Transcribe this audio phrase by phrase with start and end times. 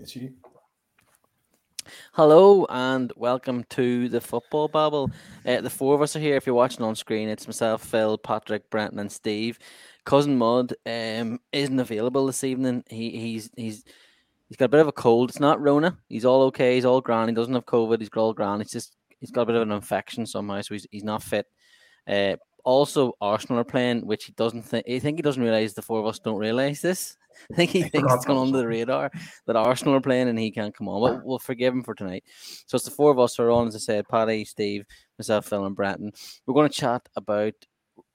[0.00, 0.32] It's you.
[2.12, 5.10] Hello and welcome to the Football Babble.
[5.44, 6.36] Uh, the four of us are here.
[6.36, 9.58] If you're watching on screen, it's myself, Phil, Patrick, Brenton, and Steve.
[10.06, 12.82] Cousin Mud um, isn't available this evening.
[12.88, 13.84] He he's he's
[14.48, 15.28] he's got a bit of a cold.
[15.28, 15.98] It's not Rona.
[16.08, 16.76] He's all okay.
[16.76, 17.28] He's all grand.
[17.28, 18.00] He doesn't have COVID.
[18.00, 18.62] He's all grand.
[18.62, 21.46] He's just he's got a bit of an infection somehow, so he's he's not fit.
[22.06, 24.86] Uh, also, Arsenal are playing, which he doesn't think.
[24.88, 27.18] I think he doesn't realize the four of us don't realize this.
[27.50, 29.10] I think he thinks it's gone under the radar
[29.46, 31.00] that Arsenal are playing and he can't come on.
[31.00, 32.24] But we'll forgive him for tonight.
[32.66, 34.84] So it's the four of us who are on, as I said, Paddy, Steve,
[35.18, 36.12] myself, Phil, and Brenton.
[36.46, 37.54] We're going to chat about.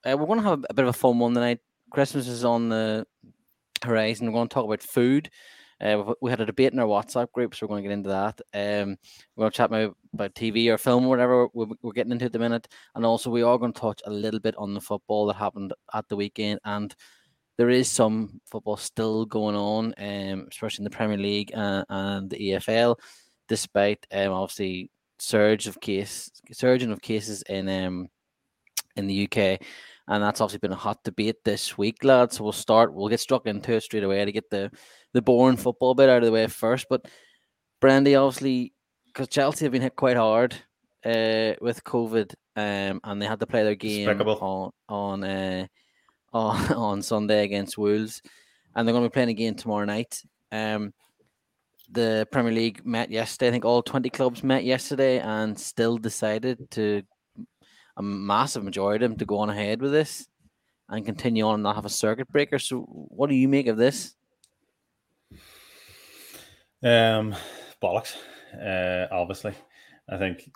[0.05, 1.59] Uh, we're going to have a bit of a fun one tonight.
[1.91, 3.05] Christmas is on the
[3.83, 4.27] horizon.
[4.27, 5.29] We're going to talk about food.
[5.81, 8.09] Uh, we had a debate in our WhatsApp group, so we're going to get into
[8.09, 8.39] that.
[8.53, 8.97] Um,
[9.35, 12.25] we're going to chat about, about TV or film or whatever we're, we're getting into
[12.25, 12.67] at the minute.
[12.95, 15.73] And also, we are going to touch a little bit on the football that happened
[15.93, 16.59] at the weekend.
[16.63, 16.95] And
[17.57, 22.29] there is some football still going on, um, especially in the Premier League and, and
[22.29, 22.97] the EFL,
[23.47, 28.09] despite um, obviously surge of case surging of cases in um
[28.95, 29.61] in the UK.
[30.07, 32.37] And that's obviously been a hot debate this week, lads.
[32.37, 34.71] So we'll start, we'll get struck into it straight away to get the,
[35.13, 36.85] the boring football bit out of the way first.
[36.89, 37.07] But
[37.81, 38.73] Brandy, obviously,
[39.07, 40.53] because Chelsea have been hit quite hard
[41.03, 44.73] uh, with COVID, um, and they had to play their game Despicable.
[44.89, 45.67] on on uh,
[46.35, 48.21] on, on Sunday against Wolves,
[48.75, 50.21] and they're going to be playing again tomorrow night.
[50.51, 50.93] Um,
[51.91, 53.47] the Premier League met yesterday.
[53.47, 57.03] I think all 20 clubs met yesterday and still decided to,
[57.97, 60.27] a massive majority of them, to go on ahead with this
[60.89, 62.59] and continue on and not have a circuit breaker.
[62.59, 64.15] So, what do you make of this?
[66.83, 67.35] Um,
[67.81, 68.15] bollocks.
[68.53, 69.53] Uh, obviously,
[70.09, 70.51] I think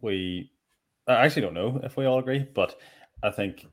[0.00, 0.50] we.
[1.08, 2.76] I actually don't know if we all agree, but
[3.22, 3.64] I think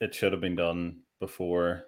[0.00, 1.84] it should have been done before.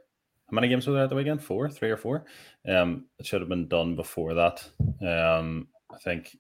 [0.51, 1.43] How many games were there at the weekend?
[1.43, 2.25] Four, three or four.
[2.67, 4.67] Um, it should have been done before that.
[5.03, 6.37] Um, I think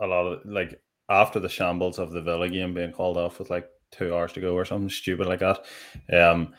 [0.00, 3.50] a lot of like after the shambles of the Villa game being called off with
[3.50, 5.64] like two hours to go or something stupid like that.
[6.12, 6.54] Um,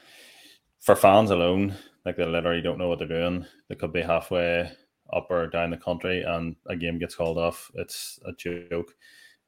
[0.79, 1.75] for fans alone,
[2.06, 3.46] like they literally don't know what they're doing.
[3.67, 4.72] They could be halfway
[5.13, 7.69] up or down the country and a game gets called off.
[7.75, 8.96] It's a joke.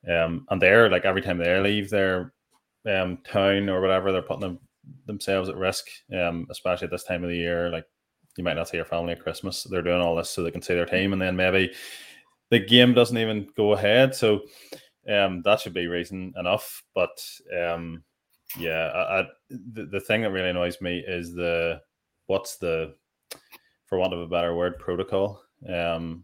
[0.10, 2.34] Um, and they're like every time they leave their
[2.88, 4.60] um, town or whatever, they're putting them,
[5.06, 7.70] themselves at risk, um, especially at this time of the year.
[7.70, 7.86] Like
[8.38, 9.64] you might not see your family at Christmas.
[9.64, 11.74] They're doing all this so they can see their team, and then maybe
[12.50, 14.16] the game doesn't even go ahead.
[14.16, 14.42] So
[15.10, 16.84] um, that should be reason enough.
[16.96, 17.22] But
[17.58, 18.04] um,
[18.58, 21.82] yeah, I, I, the, the thing that really annoys me is the
[22.28, 22.96] what's the
[23.88, 26.24] for want of a better word protocol um,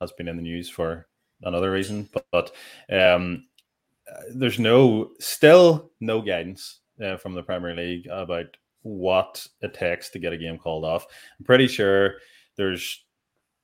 [0.00, 1.06] has been in the news for
[1.42, 2.52] another reason, but, but
[2.90, 3.44] um,
[4.34, 10.18] there's no still no guidance uh, from the Premier League about what it takes to
[10.18, 11.06] get a game called off.
[11.38, 12.14] I'm pretty sure
[12.56, 13.02] there's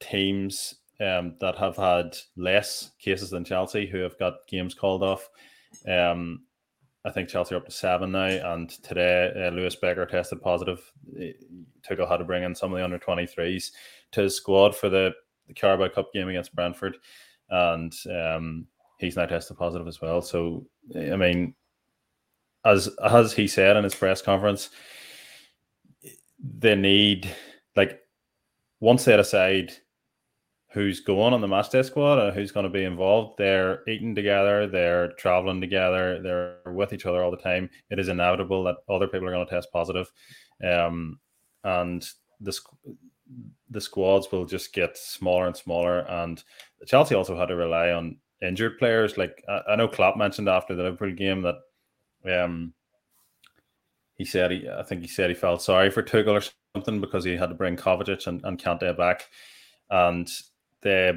[0.01, 5.29] teams um, that have had less cases than Chelsea who have got games called off.
[5.87, 6.45] Um,
[7.05, 10.81] I think Chelsea are up to seven now, and today uh, Lewis Baker tested positive.
[11.83, 13.71] Tuchel had to bring in some of the under 23s
[14.13, 15.13] to his squad for the,
[15.47, 16.99] the Carabao Cup game against Brentford,
[17.49, 18.67] and um,
[19.01, 20.23] he's now tested positive as well.
[20.23, 21.55] So, I mean,
[22.65, 24.71] as as he said in his press conference,
[26.41, 27.29] they need
[27.77, 28.01] like
[28.81, 29.73] once they decide
[30.73, 33.37] who's going on the match day squad and who's going to be involved.
[33.39, 37.69] They're eating together, they're traveling together, they're with each other all the time.
[37.91, 40.11] It is inevitable that other people are going to test positive,
[40.65, 41.19] um,
[41.65, 42.07] and
[42.39, 42.61] this
[43.71, 46.01] the squads will just get smaller and smaller.
[46.01, 46.43] And
[46.87, 49.17] Chelsea also had to rely on injured players.
[49.17, 51.57] Like I, I know Klopp mentioned after the Liverpool game that
[52.25, 52.75] um
[54.17, 57.25] he said he I think he said he felt sorry for Tuchel or something because
[57.25, 59.29] he had to bring Kovacic and, and Kante back.
[59.91, 60.29] And
[60.83, 61.13] they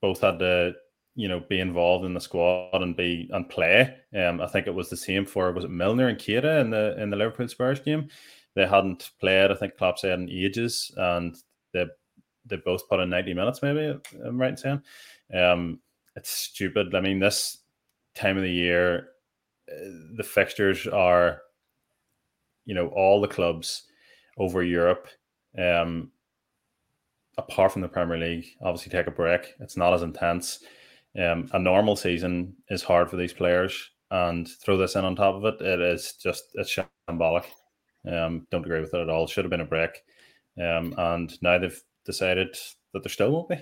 [0.00, 0.74] both had to,
[1.14, 3.96] you know, be involved in the squad and be and play.
[4.14, 7.00] Um I think it was the same for was it Milner and Keita in the
[7.00, 8.08] in the Liverpool Spurs game.
[8.54, 11.36] They hadn't played, I think Klopp said in ages, and
[11.72, 11.86] they
[12.46, 14.82] they both put in 90 minutes, maybe I'm right in saying.
[15.34, 15.80] Um
[16.16, 16.94] it's stupid.
[16.94, 17.58] I mean, this
[18.14, 19.08] time of the year,
[19.70, 21.42] uh, the fixtures are,
[22.64, 23.84] you know, all the clubs
[24.38, 25.08] over Europe,
[25.58, 26.10] um,
[27.38, 29.54] apart from the Premier League, obviously take a break.
[29.60, 30.60] It's not as intense.
[31.18, 35.34] Um, a normal season is hard for these players, and throw this in on top
[35.36, 36.76] of it, it is just it's
[37.08, 37.44] shambolic.
[38.10, 39.26] Um, don't agree with it at all.
[39.26, 39.90] Should have been a break,
[40.58, 42.56] um, and now they've decided
[42.92, 43.58] that there still won't be,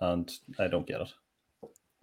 [0.00, 1.12] and I don't get it.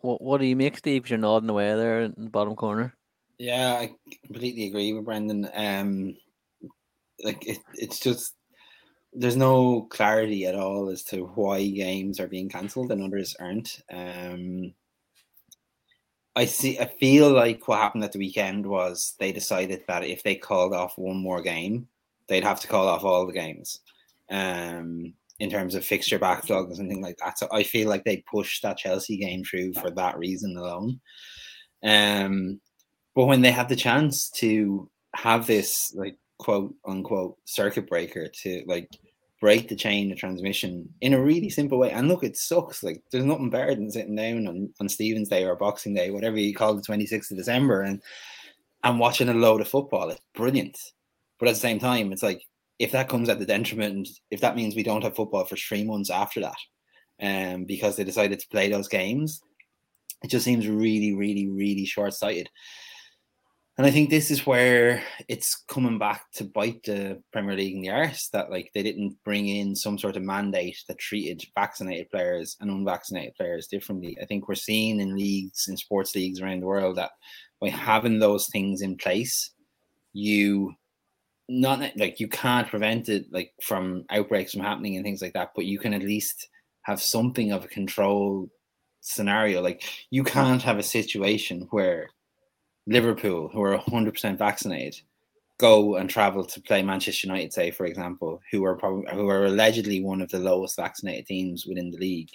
[0.01, 1.09] What What do you make, Steve?
[1.09, 2.95] You're nodding away there in the bottom corner.
[3.37, 3.95] Yeah, I
[4.25, 5.49] completely agree with Brendan.
[5.53, 6.15] Um,
[7.23, 8.35] like it, it's just
[9.13, 13.81] there's no clarity at all as to why games are being cancelled and others aren't.
[13.91, 14.73] Um,
[16.35, 16.79] I see.
[16.79, 20.73] I feel like what happened at the weekend was they decided that if they called
[20.73, 21.87] off one more game,
[22.27, 23.81] they'd have to call off all the games.
[24.29, 27.39] Um, in terms of fixture backlog and something like that.
[27.39, 31.01] So I feel like they pushed that Chelsea game through for that reason alone.
[31.83, 32.61] Um,
[33.15, 38.63] but when they had the chance to have this like quote unquote circuit breaker to
[38.67, 38.87] like
[39.39, 41.89] break the chain of transmission in a really simple way.
[41.89, 42.83] And look, it sucks.
[42.83, 46.37] Like there's nothing better than sitting down on, on Stephen's Day or Boxing Day, whatever
[46.37, 47.99] you call the 26th of December, and
[48.83, 50.11] and watching a load of football.
[50.11, 50.77] It's brilliant.
[51.39, 52.43] But at the same time, it's like
[52.79, 55.83] if that comes at the detriment, if that means we don't have football for three
[55.83, 56.57] months after that,
[57.21, 59.41] um, because they decided to play those games,
[60.23, 62.49] it just seems really, really, really short sighted.
[63.77, 67.81] And I think this is where it's coming back to bite the Premier League in
[67.81, 72.09] the arse that like they didn't bring in some sort of mandate that treated vaccinated
[72.11, 74.17] players and unvaccinated players differently.
[74.21, 77.11] I think we're seeing in leagues, in sports leagues around the world, that
[77.59, 79.51] by having those things in place,
[80.13, 80.73] you
[81.51, 85.51] not like you can't prevent it like from outbreaks from happening and things like that,
[85.55, 86.47] but you can at least
[86.83, 88.49] have something of a control
[89.01, 89.61] scenario.
[89.61, 92.09] Like you can't have a situation where
[92.87, 95.01] Liverpool, who are 100% vaccinated,
[95.59, 99.45] go and travel to play Manchester United, say for example, who are probably who are
[99.45, 102.29] allegedly one of the lowest vaccinated teams within the league,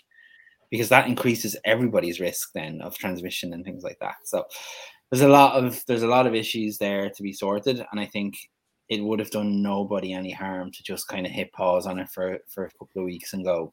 [0.71, 4.17] because that increases everybody's risk then of transmission and things like that.
[4.25, 4.45] So
[5.11, 8.07] there's a lot of there's a lot of issues there to be sorted, and I
[8.07, 8.37] think
[8.89, 12.09] it would have done nobody any harm to just kind of hit pause on it
[12.09, 13.73] for for a couple of weeks and go,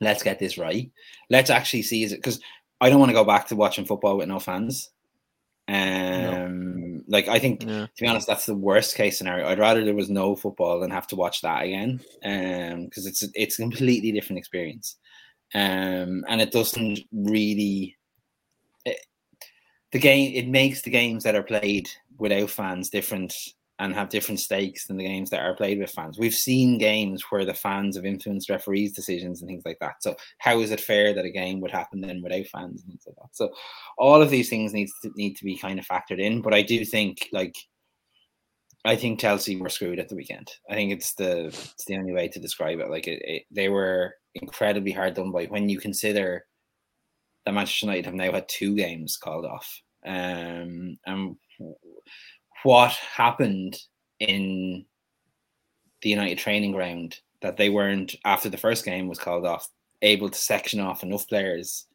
[0.00, 0.90] let's get this right.
[1.30, 2.40] Let's actually see is it because
[2.80, 4.90] I don't want to go back to watching football with no fans.
[5.66, 7.02] Um, no.
[7.08, 7.86] like I think yeah.
[7.86, 9.48] to be honest, that's the worst case scenario.
[9.48, 12.00] I'd rather there was no football than have to watch that again.
[12.24, 14.96] Um, because it's it's a completely different experience.
[15.54, 17.96] Um, and it doesn't really
[18.84, 18.98] it,
[19.92, 20.34] the game.
[20.34, 21.88] It makes the games that are played
[22.18, 23.34] without fans different
[23.80, 26.18] and have different stakes than the games that are played with fans.
[26.18, 30.00] We've seen games where the fans have influenced referees' decisions and things like that.
[30.00, 33.02] So how is it fair that a game would happen then without fans and things
[33.06, 33.34] like that?
[33.34, 33.50] So
[33.98, 36.40] all of these things needs to need to be kind of factored in.
[36.40, 37.56] But I do think like
[38.84, 40.52] I think Chelsea were screwed at the weekend.
[40.70, 42.90] I think it's the it's the only way to describe it.
[42.90, 46.44] Like it, it, they were incredibly hard done by when you consider
[47.44, 49.80] that Manchester United have now had two games called off.
[50.06, 51.36] Um, and
[52.64, 53.78] what happened
[54.18, 54.84] in
[56.02, 59.68] the United training ground that they weren't after the first game was called off
[60.02, 61.86] able to section off enough players,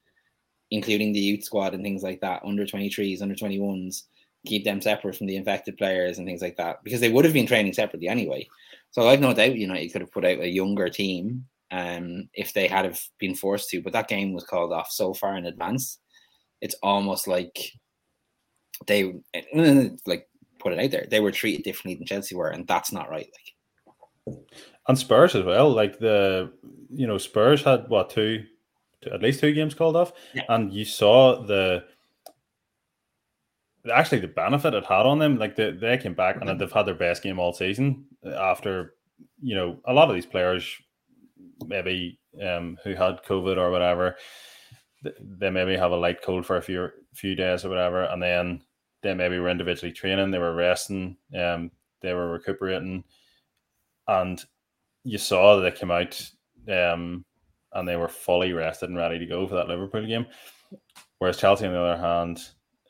[0.72, 4.04] including the youth squad and things like that, under 23s, under 21s,
[4.46, 7.34] keep them separate from the infected players and things like that, because they would have
[7.34, 8.48] been training separately anyway.
[8.92, 12.68] So I've no doubt United could have put out a younger team um, if they
[12.68, 16.00] had have been forced to, but that game was called off so far in advance.
[16.62, 17.72] It's almost like
[18.88, 19.14] they
[20.06, 20.29] like
[20.60, 21.08] put it out there.
[21.10, 23.30] They were treated differently than Chelsea were, and that's not right.
[24.28, 24.38] Like,
[24.88, 25.72] and Spurs as well.
[25.72, 26.52] Like the,
[26.90, 28.44] you know, Spurs had what two,
[29.12, 30.44] at least two games called off, yeah.
[30.50, 31.84] and you saw the.
[33.92, 36.50] Actually, the benefit it had on them, like they, they came back mm-hmm.
[36.50, 38.06] and they've had their best game all season
[38.38, 38.96] after,
[39.42, 40.70] you know, a lot of these players,
[41.66, 44.18] maybe um, who had COVID or whatever,
[45.22, 48.62] they maybe have a light cold for a few few days or whatever, and then
[49.02, 53.04] they maybe were individually training, they were resting, um, they were recuperating,
[54.08, 54.44] and
[55.04, 56.32] you saw that they came out
[56.68, 57.24] um,
[57.74, 60.26] and they were fully rested and ready to go for that Liverpool game.
[61.20, 62.40] Whereas Chelsea, on the other hand,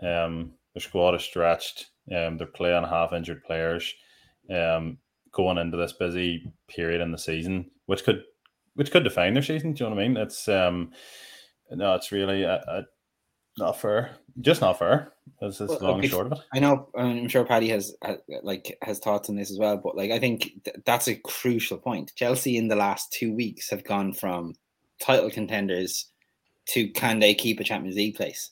[0.01, 1.87] um, their squad is stretched.
[2.15, 3.93] Um, they're playing half injured players
[4.49, 4.97] um,
[5.31, 8.23] going into this busy period in the season, which could
[8.75, 9.73] which could define their season.
[9.73, 10.17] Do you know what I mean?
[10.17, 10.91] It's um,
[11.71, 12.83] no, it's really a, a
[13.57, 14.11] not fair.
[14.41, 15.13] Just not fair.
[15.41, 16.01] That's, that's well, long okay.
[16.01, 16.39] and short of it.
[16.53, 16.89] I know.
[16.97, 17.95] I'm sure Paddy has
[18.43, 19.77] like has thoughts on this as well.
[19.77, 22.13] But like, I think th- that's a crucial point.
[22.15, 24.55] Chelsea in the last two weeks have gone from
[25.01, 26.07] title contenders
[26.67, 28.51] to can they keep a Champions League place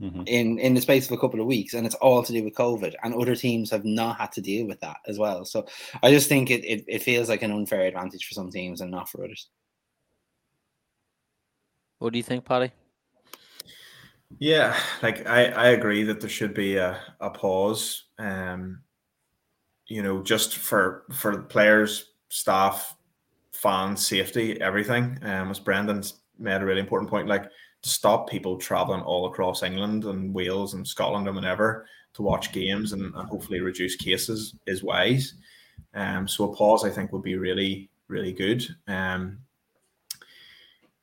[0.00, 0.22] mm-hmm.
[0.26, 2.54] in in the space of a couple of weeks, and it's all to do with
[2.54, 2.94] COVID.
[3.02, 5.44] And other teams have not had to deal with that as well.
[5.44, 5.66] So
[6.02, 8.90] I just think it it, it feels like an unfair advantage for some teams and
[8.90, 9.48] not for others.
[11.98, 12.72] What do you think, Paddy?
[14.38, 18.04] Yeah, like I, I agree that there should be a, a pause.
[18.18, 18.82] Um,
[19.86, 22.96] you know, just for for players, staff,
[23.52, 25.18] fans, safety, everything.
[25.22, 29.62] Um, as Brendan's made a really important point, like to stop people traveling all across
[29.62, 34.56] England and Wales and Scotland and whatever to watch games and, and hopefully reduce cases
[34.66, 35.34] is wise.
[35.94, 38.64] Um, so a pause, I think, would be really really good.
[38.88, 39.38] Um,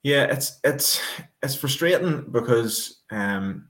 [0.04, 1.02] yeah, it's it's
[1.44, 3.68] it's frustrating because um,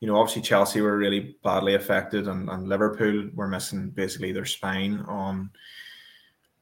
[0.00, 4.44] you know obviously Chelsea were really badly affected, and, and Liverpool were missing basically their
[4.44, 5.50] spine on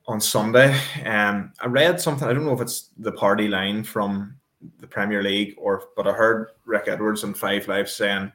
[0.06, 0.76] on Sunday.
[1.04, 2.26] Um, I read something.
[2.26, 4.36] I don't know if it's the party line from
[4.78, 8.32] the Premier League or, but I heard Rick Edwards on Five Live saying,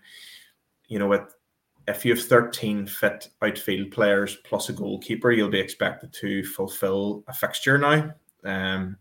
[0.88, 1.36] you know, with
[1.88, 7.24] if you have 13 fit outfield players plus a goalkeeper, you'll be expected to fulfill
[7.28, 8.14] a fixture now.
[8.44, 8.98] Um,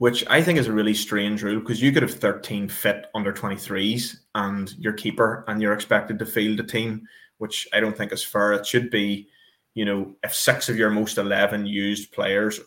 [0.00, 3.34] which I think is a really strange rule because you could have 13 fit under
[3.34, 8.10] 23s and your keeper and you're expected to field a team, which I don't think
[8.10, 8.54] is fair.
[8.54, 9.28] It should be,
[9.74, 12.60] you know, if six of your most 11 used players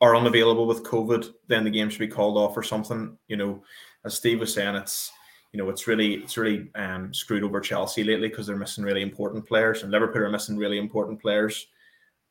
[0.00, 3.18] are unavailable with COVID, then the game should be called off or something.
[3.26, 3.64] You know,
[4.04, 5.10] as Steve was saying, it's
[5.50, 9.02] you know, it's really it's really um, screwed over Chelsea lately because they're missing really
[9.02, 11.66] important players, and Liverpool are missing really important players,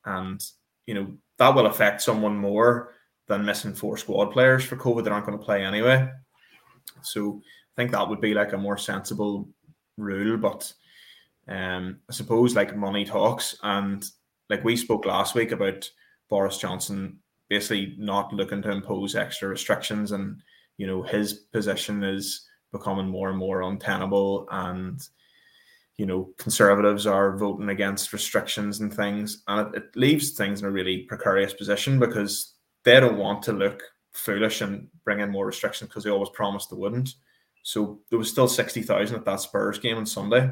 [0.06, 0.42] and
[0.88, 2.94] you know that will affect someone more
[3.32, 6.10] than missing four squad players for COVID that aren't going to play anyway.
[7.02, 9.48] So I think that would be like a more sensible
[9.98, 10.72] rule, but
[11.48, 14.06] um, I suppose like money talks, and
[14.50, 15.90] like we spoke last week about
[16.30, 17.20] Boris Johnson
[17.50, 20.42] basically not looking to impose extra restrictions, and
[20.78, 25.02] you know his position is becoming more and more untenable and
[25.98, 30.68] you know conservatives are voting against restrictions and things and it, it, leaves things in
[30.68, 32.51] a really precarious position because
[32.84, 36.70] they don't want to look foolish and bring in more restrictions because they always promised
[36.70, 37.16] they wouldn't
[37.64, 40.52] so there was still 60,000 at that Spurs game on Sunday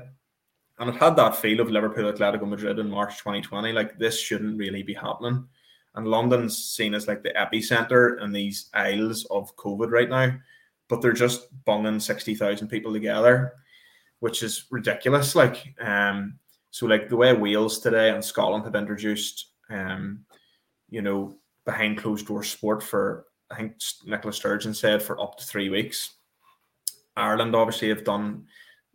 [0.79, 4.57] and it had that feel of Liverpool Atletico Madrid in March 2020 like this shouldn't
[4.57, 5.45] really be happening
[5.95, 10.37] and London's seen as like the epicenter in these isles of COVID right now
[10.89, 13.53] but they're just bunging 60,000 people together,
[14.19, 15.35] which is ridiculous.
[15.35, 16.37] Like, um,
[16.71, 20.25] so like the way Wales today and Scotland have introduced, um,
[20.89, 23.75] you know, behind closed door sport for, I think
[24.05, 26.15] Nicola Sturgeon said for up to three weeks.
[27.15, 28.45] Ireland obviously have done,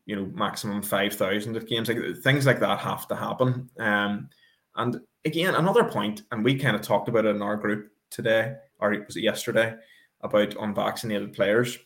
[0.06, 1.88] you know, maximum 5,000 of games.
[1.88, 3.68] Like things like that have to happen.
[3.78, 4.28] Um,
[4.76, 8.54] and again, another point, and we kind of talked about it in our group today,
[8.78, 9.76] or was it yesterday?
[10.25, 11.78] about unvaccinated players.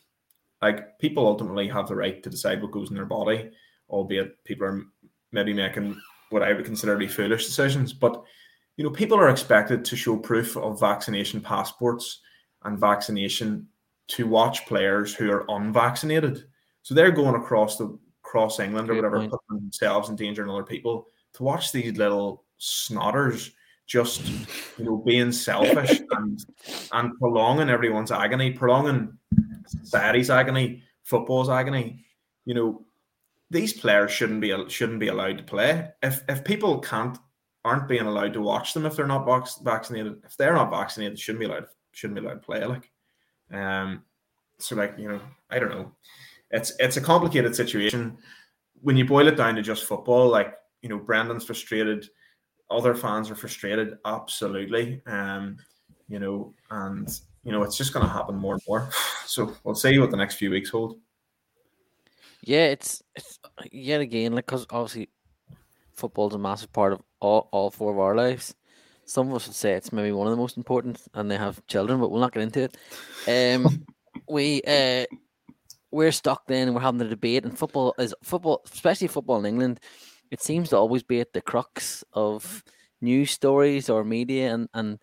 [0.61, 3.51] Like people ultimately have the right to decide what goes in their body,
[3.89, 4.83] albeit people are
[5.31, 7.93] maybe making what I would consider to be foolish decisions.
[7.93, 8.23] But
[8.79, 12.21] you know, people are expected to show proof of vaccination passports
[12.63, 13.67] and vaccination
[14.07, 16.45] to watch players who are unvaccinated.
[16.83, 19.31] So they're going across the across England Great or whatever, point.
[19.31, 23.51] putting themselves in danger and other people to watch these little snotters
[23.85, 24.25] just
[24.77, 26.45] you know being selfish and
[26.93, 29.11] and prolonging everyone's agony, prolonging
[29.65, 32.05] society's agony, football's agony.
[32.45, 32.85] You know,
[33.49, 35.89] these players shouldn't be shouldn't be allowed to play.
[36.01, 37.17] If if people can't
[37.65, 41.19] aren't being allowed to watch them if they're not box, vaccinated, if they're not vaccinated,
[41.19, 42.63] shouldn't be allowed shouldn't be allowed to play.
[42.65, 42.89] Like,
[43.51, 44.03] um,
[44.57, 45.91] so like you know, I don't know.
[46.51, 48.17] It's it's a complicated situation
[48.81, 50.29] when you boil it down to just football.
[50.29, 52.09] Like you know, Brendan's frustrated
[52.71, 55.01] other fans are frustrated, absolutely.
[55.07, 55.57] Um,
[56.07, 57.07] you know, and
[57.43, 58.89] you know, it's just going to happen more and more.
[59.29, 60.97] So we'll see what the next few weeks hold.
[62.41, 63.37] Yeah, it's it's
[63.71, 65.09] yet again like because obviously
[65.93, 68.55] football's a massive part of all, all four of our lives.
[69.05, 71.65] Some of us would say it's maybe one of the most important, and they have
[71.67, 72.77] children, but we'll not get into it.
[73.27, 73.85] Um,
[74.29, 75.05] we uh,
[75.91, 79.45] we're stuck then, and we're having a debate, and football is football, especially football in
[79.45, 79.79] England
[80.31, 82.63] it seems to always be at the crux of
[83.01, 84.99] news stories or media, and and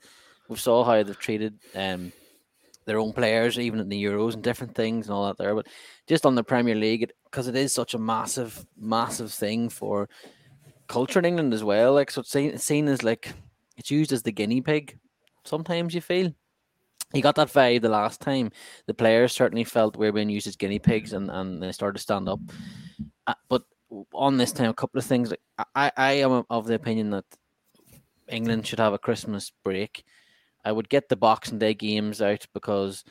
[0.49, 2.13] we saw how they've treated um
[2.85, 5.55] their own players, even in the Euros and different things and all that there.
[5.57, 5.67] But
[6.07, 10.09] just on the Premier League, because it, it is such a massive, massive thing for
[10.88, 11.95] culture in England as well.
[11.95, 13.33] Like so, it's seen, it's seen as like
[13.76, 14.99] it's used as the guinea pig.
[15.45, 16.33] Sometimes you feel
[17.12, 18.50] you got that vibe the last time.
[18.87, 21.99] The players certainly felt we were being used as guinea pigs, and and they started
[21.99, 22.40] to stand up.
[23.26, 23.62] Uh, but
[24.12, 25.31] on this time, a couple of things.
[25.31, 27.25] Like, I, I am of the opinion that
[28.28, 30.05] England should have a Christmas break.
[30.64, 33.05] I would get the Boxing Day games out because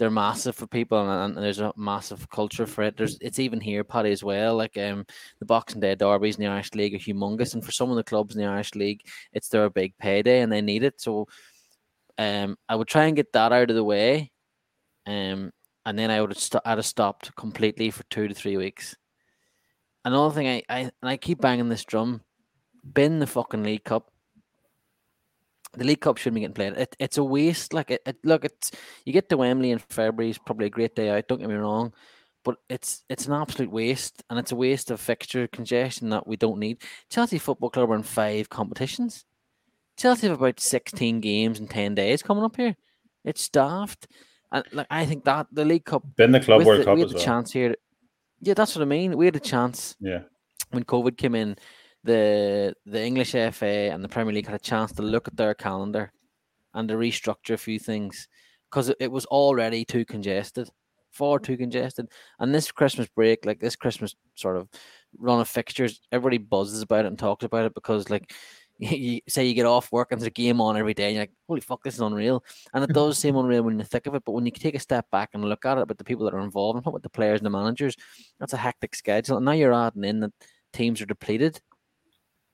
[0.00, 2.96] they're massive for people and, and, there's a massive culture for it.
[2.96, 4.56] There's it's even here, Paddy, as well.
[4.56, 5.04] Like um
[5.38, 8.02] the Boxing Day derbies in the Irish League are humongous, and for some of the
[8.02, 9.02] clubs in the Irish League,
[9.32, 11.00] it's their big payday and they need it.
[11.00, 11.28] So
[12.18, 14.32] um I would try and get that out of the way.
[15.06, 15.52] Um
[15.86, 18.96] and then I would have st- I'd have stopped completely for two to three weeks
[20.04, 22.22] another thing I, I and I keep banging this drum,
[22.94, 24.10] bin the fucking League Cup.
[25.72, 26.72] The League Cup shouldn't be getting played.
[26.74, 27.72] It, it's a waste.
[27.72, 28.72] Like it, it, look, it's
[29.04, 30.30] you get to Wembley in February.
[30.30, 31.28] is probably a great day out.
[31.28, 31.92] Don't get me wrong,
[32.44, 36.36] but it's it's an absolute waste, and it's a waste of fixture congestion that we
[36.36, 36.78] don't need.
[37.08, 39.24] Chelsea Football Club are in five competitions.
[39.96, 42.74] Chelsea have about 16 games in 10 days coming up here.
[43.24, 44.08] It's staffed.
[44.50, 47.00] And like I think that the League Cup Been the Club World the, Cup we
[47.02, 47.24] had the well.
[47.24, 47.76] chance here.
[48.40, 49.16] Yeah, that's what I mean.
[49.16, 50.22] We had a chance Yeah.
[50.70, 51.56] when COVID came in,
[52.04, 55.54] the the English FA and the Premier League had a chance to look at their
[55.54, 56.12] calendar
[56.74, 58.28] and to restructure a few things
[58.70, 60.70] because it, was already too congested,
[61.10, 62.06] far too congested.
[62.38, 64.68] And this Christmas break, like this Christmas sort of
[65.18, 68.32] run of fixtures, everybody buzzes about it and talks about it because like
[68.78, 71.14] you, you say you get off work and there's a game on every day, and
[71.14, 72.42] you're like, holy fuck, this is unreal.
[72.72, 74.80] And it does seem unreal when the thick of it, but when you take a
[74.80, 77.02] step back and look at it, but the people that are involved, and not with
[77.02, 77.96] the players and the managers,
[78.38, 79.36] that's a hectic schedule.
[79.36, 80.32] And now you're adding in that
[80.72, 81.60] teams are depleted.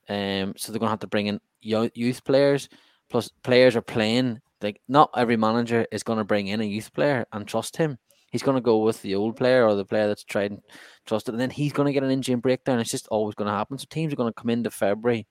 [0.09, 2.69] Um, so they're going to have to bring in youth players.
[3.09, 4.39] Plus, players are playing.
[4.61, 7.97] Like, not every manager is going to bring in a youth player and trust him.
[8.31, 10.61] He's going to go with the old player or the player that's tried and
[11.05, 12.79] trusted, and then he's going to get an injury and breakdown.
[12.79, 13.77] It's just always going to happen.
[13.77, 15.27] So teams are going to come into February,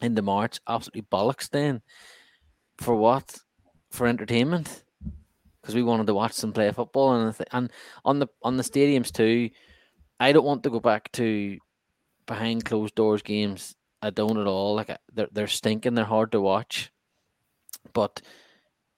[0.00, 1.50] into March, absolutely bollocks.
[1.50, 1.82] Then,
[2.78, 3.36] for what?
[3.90, 4.84] For entertainment,
[5.60, 7.72] because we wanted to watch them play football, and th- and
[8.04, 9.50] on the on the stadiums too.
[10.20, 11.58] I don't want to go back to
[12.26, 13.74] behind closed doors games.
[14.02, 14.74] I don't at all.
[14.74, 15.94] Like they're they're stinking.
[15.94, 16.90] They're hard to watch.
[17.92, 18.22] But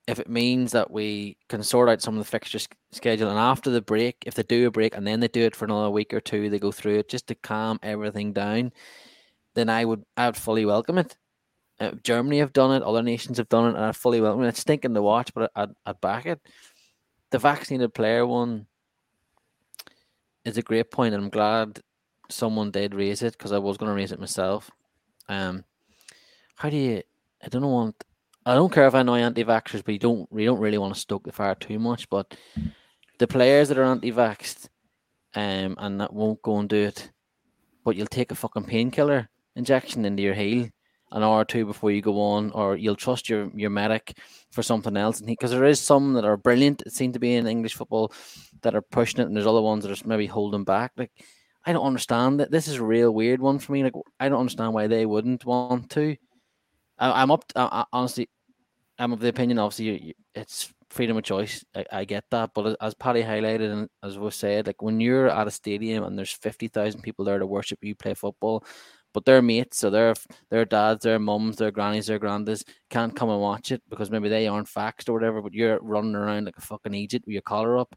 [0.08, 3.38] if it means that we can sort out some of the fixture sch- schedule, and
[3.38, 5.90] after the break, if they do a break and then they do it for another
[5.90, 8.72] week or two, they go through it just to calm everything down,
[9.54, 11.16] then I would I would fully welcome it.
[11.80, 12.82] Uh, Germany have done it.
[12.82, 14.48] Other nations have done it, and I fully welcome it.
[14.48, 16.40] It's stinking to watch, but I'd, I'd back it.
[17.30, 18.66] The vaccinated player one
[20.44, 21.80] is a great point, and I'm glad
[22.28, 24.70] someone did raise it because I was going to raise it myself.
[25.32, 25.64] Um,
[26.56, 27.02] how do you?
[27.44, 28.04] I don't want.
[28.44, 30.28] I don't care if I know anti-vaxxers, but you don't.
[30.32, 32.08] You don't really want to stoke the fire too much.
[32.10, 32.36] But
[33.18, 34.68] the players that are anti-vaxxed,
[35.34, 37.10] um, and that won't go and do it,
[37.84, 40.68] but you'll take a fucking painkiller injection into your heel
[41.12, 44.16] an hour or two before you go on, or you'll trust your your medic
[44.50, 45.18] for something else.
[45.18, 48.12] And because there is some that are brilliant, it seems to be in English football
[48.62, 50.92] that are pushing it, and there's other ones that are maybe holding back.
[50.96, 51.12] Like
[51.64, 52.50] I don't understand that.
[52.50, 53.82] This is a real weird one for me.
[53.84, 56.16] Like I don't understand why they wouldn't want to.
[56.98, 57.44] I, I'm up.
[57.54, 58.28] I, I, honestly,
[58.98, 59.58] I'm of the opinion.
[59.58, 61.64] Obviously, you, you, it's freedom of choice.
[61.74, 65.28] I, I get that, but as Paddy highlighted and as was said, like when you're
[65.28, 68.64] at a stadium and there's fifty thousand people there to worship you play football,
[69.14, 70.14] but their mates, so their
[70.50, 74.28] their dads, their mums, their grannies, their grandads can't come and watch it because maybe
[74.28, 75.40] they aren't faxed or whatever.
[75.42, 77.94] But you're running around like a fucking Egypt with your collar up,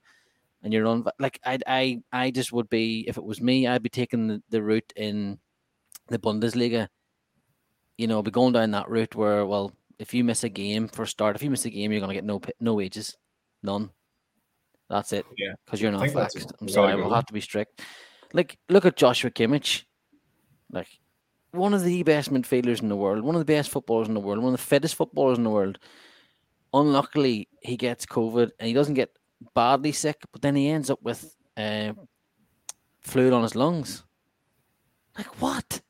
[0.65, 3.84] and you're on like I I I just would be if it was me, I'd
[3.84, 5.39] be taking the, the route in
[6.08, 6.88] the Bundesliga.
[7.97, 11.04] You know, be going down that route where well, if you miss a game for
[11.04, 13.15] a start, if you miss a game, you're gonna get no no wages,
[13.62, 13.91] none.
[14.89, 15.25] That's it.
[15.38, 15.54] Yeah.
[15.65, 16.51] because you're not faxed.
[16.60, 17.82] I'm sorry, we'll have to be strict.
[18.34, 19.84] Like, look at Joshua Kimmich,
[20.71, 20.88] like
[21.51, 24.19] one of the best midfielders in the world, one of the best footballers in the
[24.19, 25.78] world, one of the fittest footballers in the world.
[26.73, 29.12] Unluckily, he gets COVID and he doesn't get
[29.54, 31.93] badly sick, but then he ends up with uh,
[33.02, 34.04] fluid on his lungs.
[35.17, 35.82] Like what?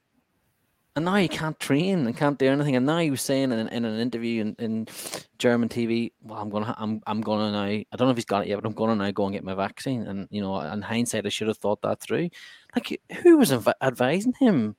[0.96, 2.78] And now he can't train and can't do anything.
[2.78, 4.88] And now he was saying in, in an interview in, in
[5.38, 7.64] German TV, "Well, I'm gonna, I'm, I'm gonna now.
[7.64, 9.44] I don't know if he's got it yet, but I'm gonna now go and get
[9.44, 12.30] my vaccine." And you know, in hindsight, I should have thought that through.
[12.74, 14.78] Like, who was advi- advising him?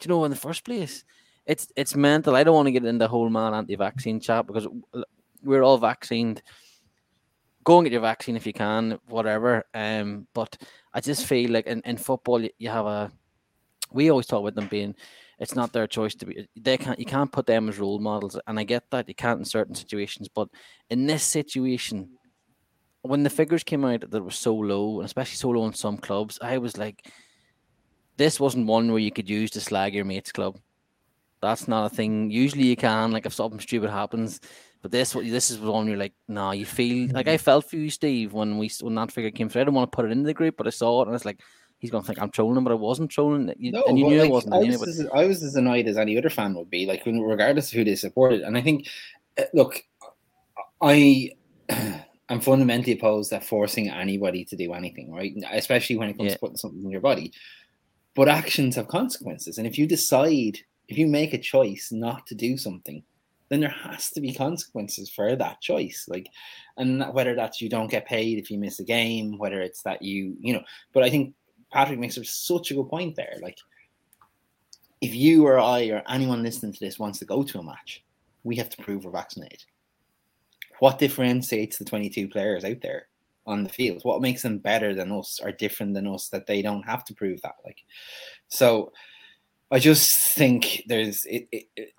[0.00, 1.04] Do you know in the first place?
[1.46, 2.34] It's it's mental.
[2.34, 4.66] I don't want to get into the whole man anti-vaccine chat because
[5.44, 6.42] we're all vaccinated.
[7.64, 9.64] Go and get your vaccine if you can, whatever.
[9.74, 10.56] Um, but
[10.92, 13.12] I just feel like in, in football, you, you have a.
[13.92, 14.94] We always talk about them being
[15.42, 18.38] it's not their choice to be they can't you can't put them as role models
[18.46, 20.48] and i get that you can't in certain situations but
[20.88, 22.08] in this situation
[23.02, 25.98] when the figures came out that were so low and especially so low in some
[25.98, 27.08] clubs i was like
[28.16, 30.58] this wasn't one where you could use to slag your mates club
[31.40, 34.40] that's not a thing usually you can like if something stupid happens
[34.82, 37.76] but this this is one you're like no nah, you feel like i felt for
[37.76, 40.12] you steve when we when that figure came through i didn't want to put it
[40.12, 41.40] in the group but i saw it and it's like
[41.82, 43.52] he's gonna think I'm trolling him, but I wasn't trolling.
[43.58, 45.56] You, No, and you knew like, I wasn't I was, But as, I was as
[45.56, 48.42] annoyed as any other fan would be, like regardless of who they supported.
[48.42, 48.88] And I think,
[49.36, 49.82] uh, look,
[50.80, 51.32] I
[52.28, 55.34] I'm fundamentally opposed to forcing anybody to do anything, right?
[55.50, 56.34] Especially when it comes Yeah.
[56.34, 57.32] to putting something in your body.
[58.14, 62.36] But actions have consequences, and if you decide, if you make a choice not to
[62.36, 63.02] do something,
[63.52, 66.06] then there has to be consequences for that choice.
[66.08, 66.28] Like,
[66.78, 70.00] and whether that's you don't get paid if you miss a game, whether it's that
[70.00, 70.62] you, you know.
[70.94, 71.34] But I think
[71.70, 73.36] Patrick makes such a good point there.
[73.42, 73.58] Like,
[75.02, 78.02] if you or I or anyone listening to this wants to go to a match,
[78.42, 79.64] we have to prove we're vaccinated.
[80.78, 83.08] What differentiates the 22 players out there
[83.46, 84.00] on the field?
[84.02, 87.14] What makes them better than us or different than us that they don't have to
[87.14, 87.56] prove that?
[87.66, 87.82] Like,
[88.48, 88.92] so
[89.70, 91.48] I just think there's it.
[91.52, 91.92] it, it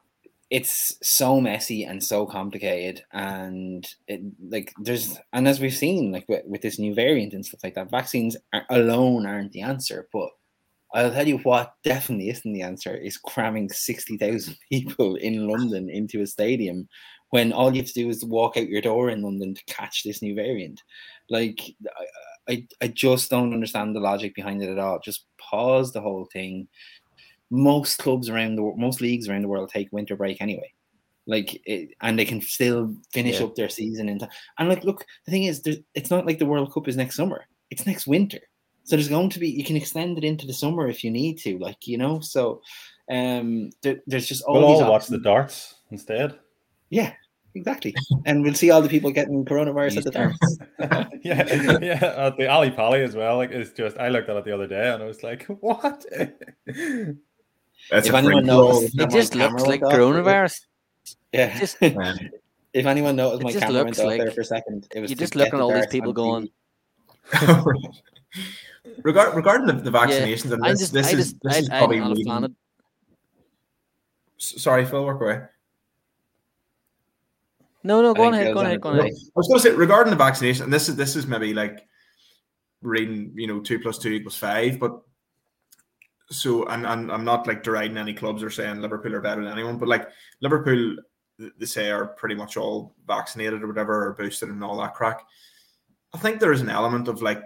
[0.54, 6.30] it's so messy and so complicated and it like there's and as we've seen like
[6.30, 10.08] with, with this new variant and stuff like that vaccines are, alone aren't the answer
[10.14, 10.30] but
[10.94, 16.22] i'll tell you what definitely isn't the answer is cramming 60,000 people in london into
[16.22, 16.88] a stadium
[17.34, 20.04] when all you have to do is walk out your door in london to catch
[20.04, 20.84] this new variant.
[21.32, 21.76] Like
[22.48, 25.00] I, I, I just don't understand the logic behind it at all.
[25.04, 26.68] Just pause the whole thing
[27.50, 30.72] most clubs around the most leagues around the world take winter break anyway.
[31.26, 33.46] Like it, and they can still finish yeah.
[33.46, 34.30] up their season in time.
[34.60, 37.46] and like look the thing is it's not like the world cup is next summer.
[37.70, 38.40] It's next winter.
[38.84, 41.38] So there's going to be you can extend it into the summer if you need
[41.40, 42.20] to like you know?
[42.20, 42.62] So
[43.10, 46.38] um there, there's just all we'll all watch the darts instead.
[46.90, 47.14] Yeah
[47.56, 47.94] exactly.
[48.26, 50.38] And we'll see all the people getting coronavirus at the darts.
[51.24, 53.38] Yeah yeah the Ally Pally as well.
[53.38, 56.06] Like it's just i looked at it the other day and i was like what
[57.90, 60.60] that's if anyone knows, it just looks like coronavirus.
[61.32, 61.60] Yeah.
[61.60, 64.88] Just, if anyone knows, my camera went like, out there for a second.
[64.96, 66.50] It was you're just looking at all these people going.
[69.04, 71.70] Regard, regarding the, the vaccinations, yeah, and this, just, this is just, this I, is
[71.70, 72.54] probably really...
[74.38, 75.42] Sorry, Phil, work away.
[77.84, 79.12] No, no, go on ahead, go on ahead, go on ahead.
[79.14, 81.86] I was going to say regarding the vaccination, and this is this is maybe like
[82.82, 85.02] reading, you know, two plus two equals five, but
[86.34, 89.54] so and, and I'm not like deriding any clubs or saying Liverpool are better than
[89.54, 90.10] anyone, but like
[90.42, 90.98] Liverpool,
[91.38, 95.22] they say are pretty much all vaccinated or whatever, or boosted and all that crack.
[96.14, 97.44] I think there is an element of like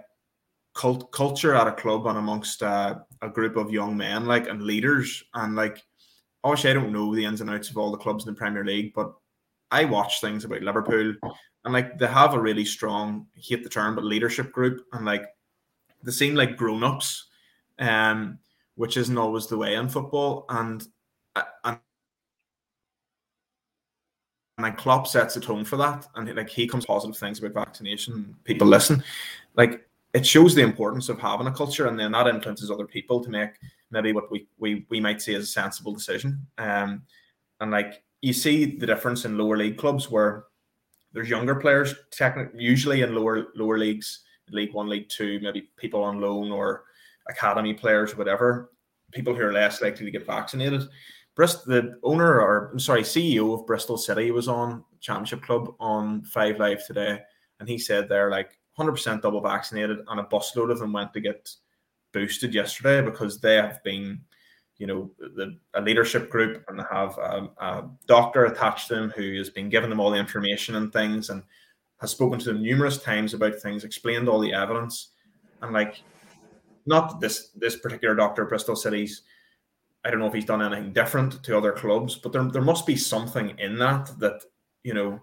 [0.74, 4.62] cult culture at a club and amongst uh, a group of young men, like and
[4.62, 5.82] leaders, and like
[6.44, 8.64] obviously I don't know the ins and outs of all the clubs in the Premier
[8.64, 9.12] League, but
[9.70, 11.14] I watch things about Liverpool,
[11.64, 15.24] and like they have a really strong, hate the term, but leadership group, and like
[16.02, 17.26] they seem like grown ups.
[17.78, 18.38] Um,
[18.78, 20.46] which isn't always the way in football.
[20.48, 20.86] And
[21.36, 21.78] and
[24.56, 27.54] and then Klopp sets a tone for that, and like he comes positive things about
[27.54, 28.36] vaccination.
[28.44, 29.02] People listen,
[29.56, 33.22] like it shows the importance of having a culture, and then that influences other people
[33.22, 33.50] to make
[33.90, 36.46] maybe what we we, we might see as a sensible decision.
[36.56, 37.02] Um,
[37.60, 40.44] and like you see the difference in lower league clubs where
[41.12, 46.02] there's younger players, technically usually in lower lower leagues, League One, League Two, maybe people
[46.04, 46.84] on loan or
[47.28, 48.70] academy players, whatever,
[49.12, 50.82] people who are less likely to get vaccinated.
[51.34, 56.22] Bristol, the owner or I'm sorry, CEO of Bristol City was on Championship Club on
[56.22, 57.20] Five Live today,
[57.60, 61.20] and he said they're like 100% double vaccinated, and a busload of them went to
[61.20, 61.48] get
[62.12, 64.20] boosted yesterday because they have been,
[64.78, 69.36] you know, the, a leadership group and have a, a doctor attached to them who
[69.36, 71.42] has been giving them all the information and things and
[72.00, 75.10] has spoken to them numerous times about things, explained all the evidence,
[75.62, 76.02] and like
[76.88, 79.22] not this this particular doctor, Bristol City's.
[80.04, 82.86] I don't know if he's done anything different to other clubs, but there there must
[82.86, 84.42] be something in that that
[84.82, 85.20] you know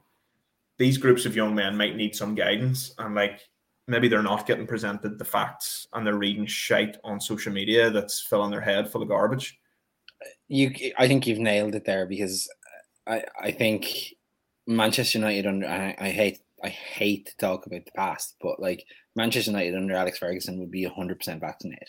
[0.77, 3.41] these groups of young men might need some guidance and like
[3.87, 8.19] maybe they're not getting presented the facts and they're reading shite on social media that's
[8.19, 9.59] filling their head full of garbage.
[10.47, 12.49] You, I think you've nailed it there because
[13.07, 14.15] I, I think
[14.67, 18.85] Manchester United under I, I hate I hate to talk about the past, but like
[19.15, 21.87] Manchester United under Alex Ferguson would be 100% vaccinated.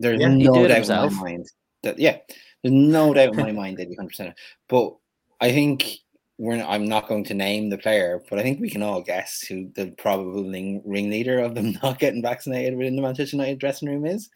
[0.00, 1.12] There's yeah, no doubt himself.
[1.12, 1.50] in my mind
[1.82, 2.18] that, yeah,
[2.62, 4.32] there's no doubt in my mind that he's 100%.
[4.68, 4.96] But
[5.40, 5.98] I think
[6.38, 9.02] we're not, I'm not going to name the player, but I think we can all
[9.02, 13.58] guess who the probable ring, ringleader of them not getting vaccinated within the Manchester United
[13.58, 14.30] dressing room is.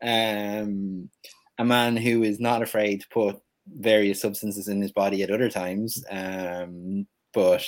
[0.00, 1.10] Um,
[1.58, 5.50] a man who is not afraid to put various substances in his body at other
[5.50, 7.66] times, um, but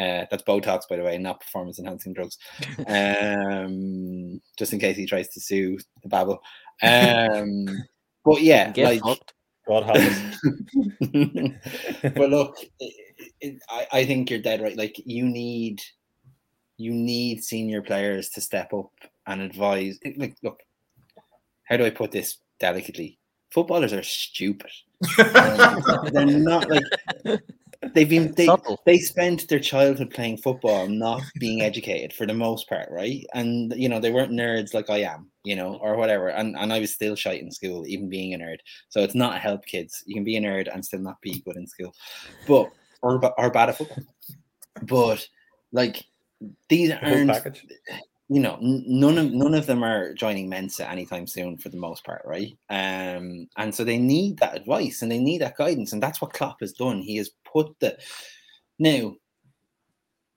[0.00, 2.38] uh, that's Botox, by the way, not performance enhancing drugs.
[2.86, 6.40] Um, just in case he tries to sue the Babel.
[6.82, 7.66] Um,
[8.24, 9.18] but yeah, Get like
[9.68, 9.98] God help
[12.14, 12.94] but look, it,
[13.40, 14.76] it, I, I think you're dead right.
[14.76, 15.80] Like you need,
[16.78, 18.90] you need senior players to step up
[19.26, 19.98] and advise.
[20.16, 20.60] Like, look,
[21.64, 23.18] how do I put this delicately?
[23.50, 24.70] Footballers are stupid.
[25.34, 26.84] um, they're not like
[27.94, 28.48] they've been they,
[28.84, 33.24] they spent their childhood playing football not being educated for the most part right?
[33.34, 36.28] And you know they weren't nerds like i am you know or whatever.
[36.28, 38.58] And, and i was still shy in school even being a nerd.
[38.88, 40.02] So it's not help kids.
[40.06, 41.94] You can be a nerd and still not be good in school.
[42.46, 42.70] But
[43.02, 44.04] or, or bad at football.
[44.82, 45.26] But
[45.72, 46.04] like
[46.68, 47.30] these aren't
[48.32, 52.04] you know none of none of them are joining mensa anytime soon for the most
[52.04, 52.56] part right?
[52.70, 56.32] Um and so they need that advice and they need that guidance and that's what
[56.32, 57.00] Klopp has done.
[57.02, 57.98] He has put the
[58.78, 59.14] now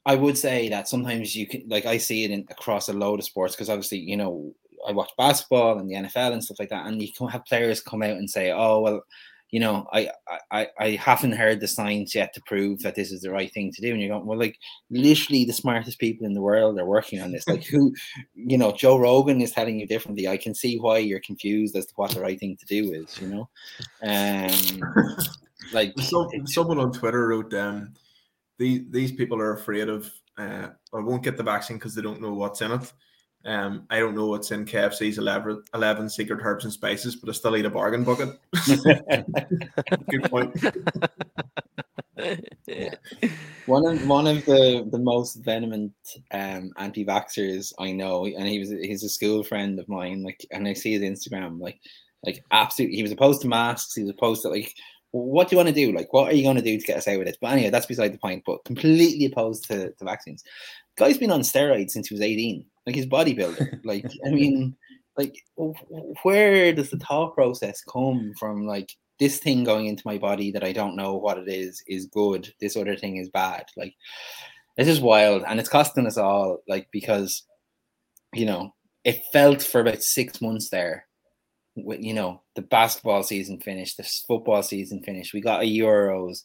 [0.08, 3.19] I would say that sometimes you can like I see it in, across a load
[3.19, 4.56] of sports because obviously you know
[4.88, 7.79] I watch basketball and the NFL and stuff like that and you can have players
[7.79, 9.03] come out and say oh well
[9.54, 10.10] you know, I,
[10.50, 13.72] I I haven't heard the science yet to prove that this is the right thing
[13.72, 13.92] to do.
[13.92, 14.58] And you're going, well, like
[14.89, 17.48] literally the smartest people in the world are working on this.
[17.48, 17.94] Like who,
[18.34, 20.28] you know, Joe Rogan is telling you differently.
[20.28, 23.22] I can see why you're confused as to what the right thing to do is.
[23.22, 23.50] You know,
[24.02, 25.16] um,
[25.72, 27.94] like so, someone on Twitter wrote um,
[28.58, 32.24] these these people are afraid of uh, or won't get the vaccine because they don't
[32.24, 32.92] know what's in it.
[33.45, 37.34] Um, I don't know what's in KFC's 11, 11 secret herbs and spices, but I
[37.34, 38.39] still eat a bargain bucket.
[40.10, 40.56] Good point.
[43.65, 45.93] one of one of the the most vehement
[46.32, 50.23] um, anti-vaxxers I know, and he was he's a school friend of mine.
[50.23, 51.79] Like, and I see his Instagram, like,
[52.25, 53.95] like absolutely, he was opposed to masks.
[53.95, 54.73] He was opposed to like,
[55.12, 55.91] what do you want to do?
[55.91, 57.38] Like, what are you going to do to get us out of this?
[57.41, 58.43] But anyway, that's beside the point.
[58.45, 60.45] But completely opposed to, to vaccines.
[60.95, 63.80] Guy's been on steroids since he was eighteen like he's bodybuilder.
[63.84, 64.76] like I mean,
[65.17, 65.36] like
[66.24, 68.65] where does the thought process come from?
[68.65, 72.08] Like this thing going into my body that I don't know what it is is
[72.08, 72.54] good.
[72.60, 73.65] This other thing is bad.
[73.78, 73.93] Like
[74.78, 76.60] this is wild, and it's costing us all.
[76.67, 77.43] Like because
[78.34, 81.06] you know it felt for about six months there.
[81.76, 85.34] You know the basketball season finished, the football season finished.
[85.34, 86.41] We got a Euros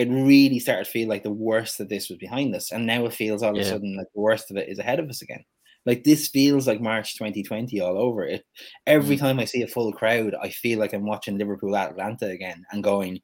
[0.00, 2.72] it really started to feel like the worst of this was behind us.
[2.72, 3.60] And now it feels all yeah.
[3.60, 5.44] of a sudden like the worst of it is ahead of us again.
[5.86, 8.44] Like this feels like March 2020 all over it.
[8.86, 9.20] Every mm.
[9.20, 12.84] time I see a full crowd, I feel like I'm watching Liverpool Atlanta again and
[12.84, 13.20] going,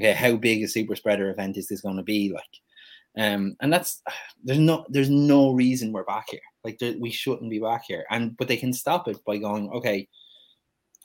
[0.00, 2.32] okay, how big a super spreader event is this going to be?
[2.32, 4.02] Like, um, and that's
[4.44, 6.40] there's no there's no reason we're back here.
[6.64, 8.04] Like there, we shouldn't be back here.
[8.10, 10.08] And but they can stop it by going, okay,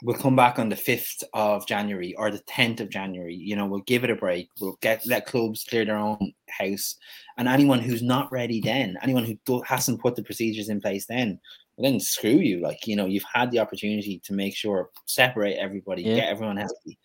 [0.02, 3.36] we'll come back on the 5th of January or the 10th of January.
[3.36, 4.50] You know, we'll give it a break.
[4.60, 6.96] We'll get let clubs clear their own house.
[7.38, 11.06] And anyone who's not ready then, anyone who do, hasn't put the procedures in place
[11.06, 11.40] then,
[11.76, 12.62] well, then screw you.
[12.62, 16.16] Like, you know, you've had the opportunity to make sure, separate everybody, yeah.
[16.16, 17.00] get everyone healthy.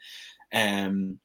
[0.53, 1.19] Um,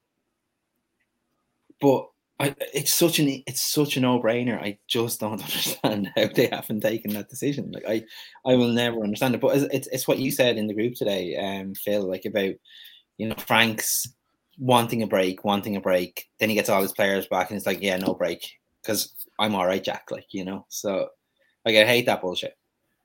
[1.81, 2.07] but
[2.43, 4.61] I, it's such an it's such a no brainer.
[4.61, 7.71] I just don't understand how they haven't taken that decision.
[7.71, 8.03] Like I,
[8.45, 9.41] I will never understand it.
[9.41, 12.53] But it's it's what you said in the group today, um, Phil, like about
[13.17, 14.07] you know Frank's
[14.57, 16.27] wanting a break, wanting a break.
[16.39, 18.45] Then he gets all his players back, and it's like, yeah, no break,
[18.81, 20.09] because I'm all right, Jack.
[20.11, 21.07] Like you know, so
[21.65, 22.57] like I hate that bullshit.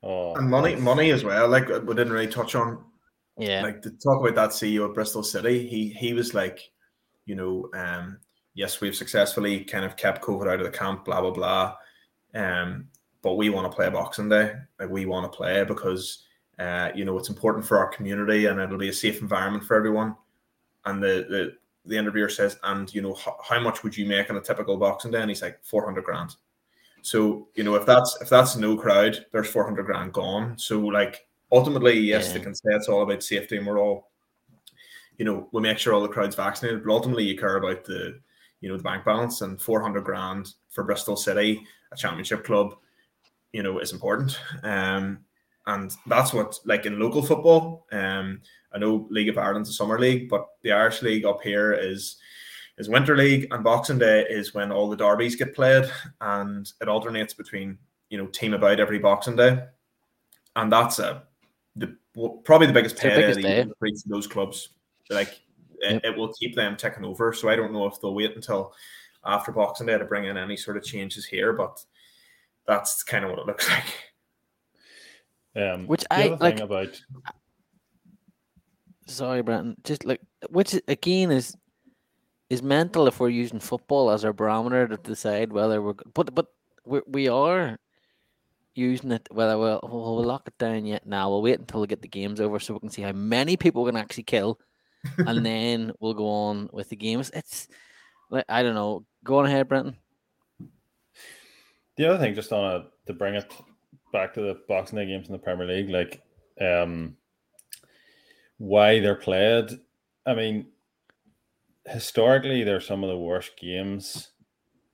[0.03, 1.47] Oh, and money, money as well.
[1.47, 2.83] Like we didn't really touch on.
[3.37, 3.63] Yeah.
[3.63, 6.59] Like to talk about that CEO of Bristol City, he he was like,
[7.25, 8.17] you know, um,
[8.59, 11.75] yes, we've successfully kind of kept COVID out of the camp, blah blah blah.
[12.35, 12.89] Um,
[13.21, 14.53] but we want to play a Boxing Day.
[14.77, 16.25] Like we want to play because
[16.59, 19.77] uh, you know it's important for our community and it'll be a safe environment for
[19.77, 20.15] everyone.
[20.85, 24.29] And the the the interviewer says, and you know, h- how much would you make
[24.29, 25.21] on a typical Boxing Day?
[25.21, 26.35] And he's like, four hundred grand.
[27.01, 30.57] So you know, if that's if that's no crowd, there's four hundred grand gone.
[30.57, 32.33] So like ultimately, yes, yeah.
[32.33, 34.11] they can say it's all about safety, and we're all,
[35.17, 36.83] you know, we make sure all the crowd's vaccinated.
[36.83, 38.19] But ultimately, you care about the
[38.61, 42.75] you know, the bank balance and 400 grand for Bristol City, a championship club,
[43.53, 44.39] you know, is important.
[44.63, 45.19] Um,
[45.65, 48.41] and that's what, like in local football, um,
[48.73, 52.17] I know League of Ireland's a summer league, but the Irish League up here is
[52.77, 55.89] is Winter League, and Boxing Day is when all the derbies get played,
[56.21, 57.77] and it alternates between
[58.09, 59.63] you know team about every Boxing Day,
[60.55, 61.23] and that's a
[61.75, 61.95] the
[62.43, 64.69] probably the biggest payday for those clubs.
[65.09, 65.39] Like
[65.81, 67.33] it, it, will keep them taking over.
[67.33, 68.73] So I don't know if they'll wait until
[69.25, 71.83] after Boxing Day to bring in any sort of changes here, but
[72.67, 73.69] that's kind of what it looks
[75.55, 75.63] like.
[75.63, 77.01] Um, which I like about.
[79.07, 79.75] Sorry, Brenton.
[79.83, 81.55] Just like which again is
[82.49, 86.47] is mental if we're using football as our barometer to decide whether we're but but
[86.85, 87.77] we we are
[88.75, 92.01] using it whether we'll, we'll lock it down yet now we'll wait until we get
[92.01, 94.59] the games over so we can see how many people we can actually kill
[95.17, 97.31] and then we'll go on with the games.
[97.33, 97.67] It's
[98.29, 99.05] like I don't know.
[99.23, 99.95] Go on ahead, Brenton.
[101.97, 103.53] The other thing, just on a, to bring it
[104.13, 106.21] back to the Boxing Day games in the Premier League, like
[106.61, 107.17] um,
[108.57, 109.69] why they're played.
[110.25, 110.67] I mean,
[111.85, 114.31] historically, they're some of the worst games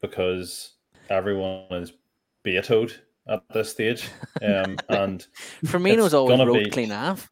[0.02, 0.74] because
[1.10, 1.94] everyone is
[2.44, 4.08] vetoed at this stage.
[4.42, 5.26] Um, and
[5.66, 7.30] Firmino's always road be, clean off.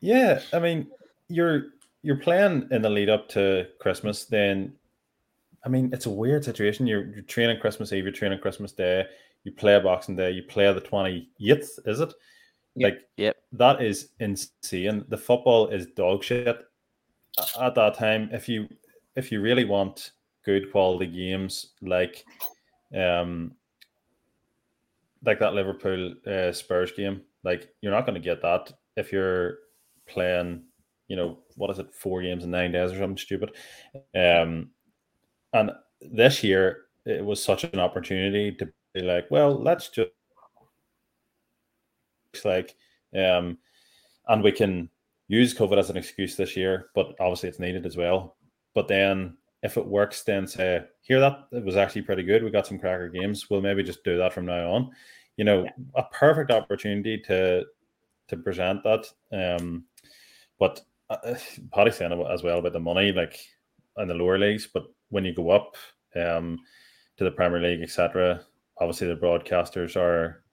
[0.00, 0.88] Yeah, I mean,
[1.28, 1.66] you're
[2.02, 4.72] you're playing in the lead up to Christmas, then
[5.64, 6.86] I mean it's a weird situation.
[6.86, 9.06] You're, you're training Christmas Eve, you're training Christmas Day,
[9.44, 11.26] you play Boxing Day, you play the 28th,
[11.86, 12.12] is it?
[12.76, 12.92] Yep.
[12.92, 13.36] Like yep.
[13.52, 15.04] that is insane.
[15.08, 16.58] The football is dog shit
[17.60, 18.30] at that time.
[18.32, 18.68] If you
[19.16, 20.12] if you really want
[20.44, 22.24] good quality games like
[22.96, 23.52] um
[25.24, 29.58] like that Liverpool uh, Spurs game, like you're not going to get that if you're
[30.06, 30.62] playing
[31.08, 33.50] you know, what is it, four games in nine days or something stupid.
[34.14, 34.70] Um,
[35.52, 40.10] and this year it was such an opportunity to be like, well, let's just
[42.44, 42.76] like,
[43.16, 43.58] um,
[44.28, 44.88] and we can
[45.28, 48.36] use COVID as an excuse this year, but obviously it's needed as well.
[48.74, 52.44] But then if it works, then say, here that it was actually pretty good.
[52.44, 53.50] We got some cracker games.
[53.50, 54.90] We'll maybe just do that from now on.
[55.36, 55.70] You know, yeah.
[55.96, 57.64] a perfect opportunity to
[58.28, 59.06] to present that.
[59.32, 59.84] Um,
[60.58, 61.34] but uh,
[61.72, 63.38] Paddy saying as well about the money, like
[63.96, 64.66] in the lower leagues.
[64.72, 65.76] But when you go up
[66.16, 66.58] um,
[67.16, 68.42] to the Premier League, etc.,
[68.80, 70.44] obviously the broadcasters are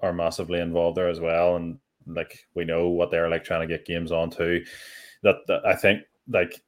[0.00, 3.72] are massively involved there as well, and like we know what they're like trying to
[3.72, 4.64] get games on too.
[5.22, 6.60] That, that I think like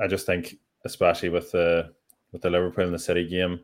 [0.00, 1.92] I just think especially with the
[2.32, 3.60] with the Liverpool and the City game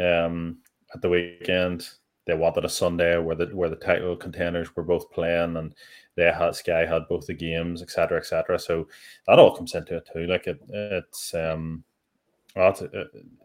[0.00, 0.58] um,
[0.94, 1.88] at the weekend,
[2.26, 5.74] they wanted a Sunday where the where the title contenders were both playing and
[6.20, 8.58] they had Sky had both the games, etc., etc.
[8.58, 8.86] So
[9.26, 10.26] that all comes into it too.
[10.26, 11.82] Like it, it's um,
[12.54, 12.82] well, it's,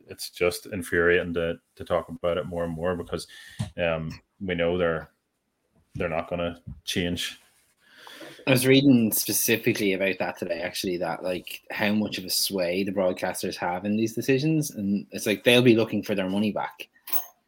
[0.10, 3.28] it's just infuriating to to talk about it more and more because
[3.82, 4.12] um,
[4.42, 5.10] we know they're
[5.96, 7.40] they're not going to change.
[8.48, 12.84] I was reading specifically about that today, actually, that like how much of a sway
[12.84, 14.70] the broadcasters have in these decisions.
[14.70, 16.90] And it's like they'll be looking for their money back.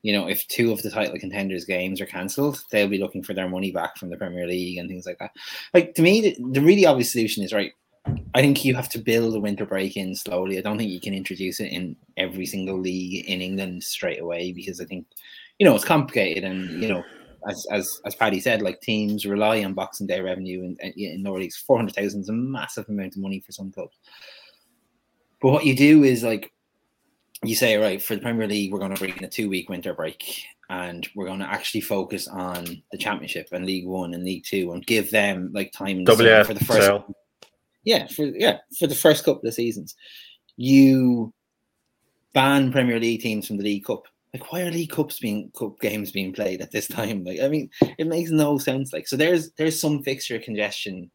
[0.07, 3.33] You know, if two of the title contenders' games are cancelled, they'll be looking for
[3.33, 5.31] their money back from the Premier League and things like that.
[5.73, 7.73] Like, to me, the, the really obvious solution is right.
[8.33, 10.57] I think you have to build a winter break in slowly.
[10.57, 14.53] I don't think you can introduce it in every single league in England straight away
[14.53, 15.07] because I think,
[15.59, 17.03] you know, it's complicated and, you know,
[17.49, 21.55] as as as Paddy said, like teams rely on Boxing Day revenue in in Nordics.
[21.55, 23.97] Four hundred thousand is a massive amount of money for some clubs.
[25.41, 26.53] But what you do is like
[27.43, 29.69] you say, right, for the Premier League, we're going to bring in a two week
[29.69, 34.23] winter break and we're going to actually focus on the Championship and League One and
[34.23, 36.91] League Two and give them like time for the first.
[37.83, 39.95] Yeah, for yeah for the first couple of seasons,
[40.57, 41.33] you
[42.33, 45.79] ban Premier League teams from the League Cup like why are League Cups being cup
[45.79, 47.23] games being played at this time?
[47.23, 48.93] Like I mean, it makes no sense.
[48.93, 51.09] Like so, there's there's some fixture congestion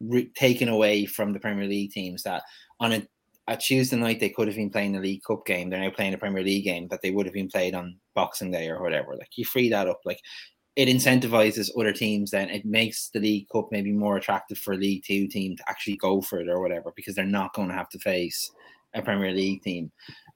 [0.00, 2.42] re- taken away from the Premier League teams that
[2.80, 3.06] on a,
[3.48, 5.70] a Tuesday night they could have been playing a League Cup game.
[5.70, 8.50] They're now playing a Premier League game that they would have been played on Boxing
[8.50, 9.16] Day or whatever.
[9.16, 10.00] Like you free that up.
[10.04, 10.20] Like
[10.76, 12.30] it incentivizes other teams.
[12.30, 15.68] Then it makes the League Cup maybe more attractive for a League Two team to
[15.68, 18.50] actually go for it or whatever because they're not going to have to face
[18.94, 19.90] a Premier League team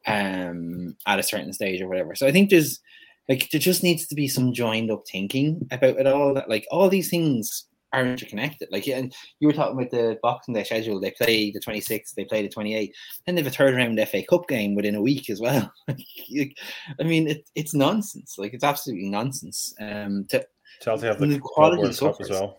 [0.06, 2.14] um, at a certain stage or whatever.
[2.14, 2.80] So I think there's
[3.28, 6.32] like there just needs to be some joined up thinking about it all.
[6.32, 8.68] That like all these things are interconnected.
[8.70, 11.00] Like and you were talking about the Boxing Day schedule.
[11.00, 12.92] They play the 26th, they play the 28th,
[13.26, 15.72] then they have a third round FA Cup game within a week as well.
[15.88, 18.36] I mean, it, it's nonsense.
[18.38, 19.74] Like it's absolutely nonsense.
[19.80, 20.46] Um, to,
[20.80, 22.58] Chelsea have the, the quality Cup as well.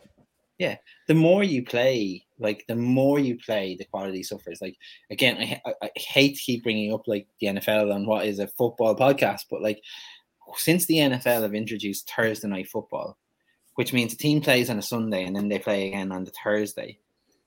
[0.59, 4.61] Yeah, the more you play, like the more you play, the quality suffers.
[4.61, 4.77] Like
[5.09, 8.39] again, I, I, I hate to keep bringing up like the NFL and what is
[8.39, 9.81] a football podcast, but like
[10.55, 13.17] since the NFL have introduced Thursday night football,
[13.75, 16.31] which means the team plays on a Sunday and then they play again on the
[16.43, 16.99] Thursday.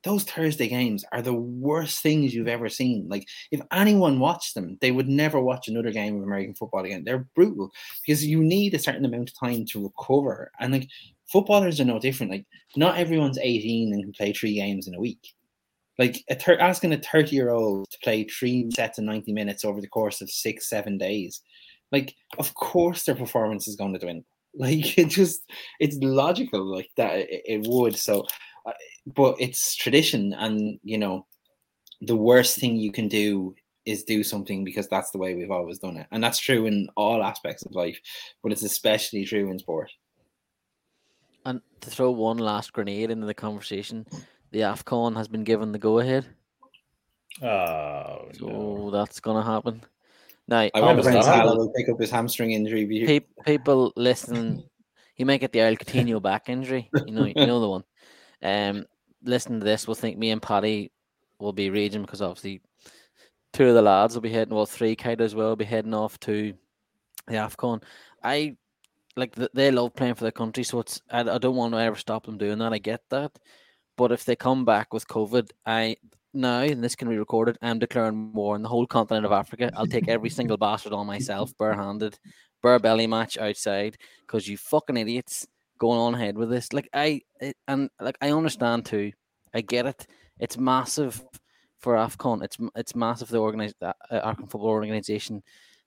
[0.02, 3.08] Those Thursday games are the worst things you've ever seen.
[3.08, 7.02] Like, if anyone watched them, they would never watch another game of American football again.
[7.04, 7.72] They're brutal
[8.06, 10.52] because you need a certain amount of time to recover.
[10.60, 10.88] And like,
[11.32, 12.30] footballers are no different.
[12.30, 15.34] Like, not everyone's 18 and can play three games in a week.
[15.98, 19.80] Like, a asking a 30 year old to play three sets of 90 minutes over
[19.80, 21.42] the course of six, seven days,
[21.90, 24.24] like, of course their performance is going to dwindle.
[24.58, 25.42] Like, it just,
[25.80, 27.94] it's logical, like, that it, it would.
[27.94, 28.24] So,
[28.64, 28.72] uh,
[29.04, 31.26] but it's tradition, and, you know,
[32.00, 33.54] the worst thing you can do
[33.86, 36.06] is do something because that's the way we've always done it.
[36.10, 37.98] And that's true in all aspects of life,
[38.42, 39.90] but it's especially true in sport.
[41.44, 44.06] And to throw one last grenade into the conversation,
[44.50, 46.26] the AFCON has been given the go ahead.
[47.40, 48.90] Oh, so no.
[48.90, 49.82] that's going to happen.
[50.48, 52.86] Now, I wonder when Salah will pick up his hamstring injury.
[52.86, 54.62] Pe- people listen,
[55.14, 56.88] he might get the El Coutinho back injury.
[57.06, 57.84] You know, you know the one.
[58.42, 58.86] Um,
[59.24, 59.86] listen to this.
[59.86, 60.92] We'll think me and Paddy
[61.38, 62.60] will be raging because obviously
[63.52, 65.94] two of the lads will be heading, well, three kind as well will be heading
[65.94, 66.54] off to
[67.26, 67.82] the AFCON.
[68.22, 68.56] I
[69.16, 71.96] like they love playing for their country, so it's I, I don't want to ever
[71.96, 72.72] stop them doing that.
[72.72, 73.32] I get that,
[73.96, 75.96] but if they come back with COVID, I
[76.36, 77.58] now and this can be recorded.
[77.62, 79.70] I'm declaring war on the whole continent of Africa.
[79.76, 82.18] I'll take every single bastard on myself, barehanded,
[82.62, 85.46] bare belly match outside, because you fucking idiots
[85.78, 86.72] going on ahead with this.
[86.72, 87.22] Like I
[87.68, 89.12] and like I understand too.
[89.54, 90.06] I get it.
[90.38, 91.24] It's massive
[91.78, 92.42] for Afcon.
[92.42, 93.28] It's it's massive.
[93.28, 95.42] The organized uh, African football organization,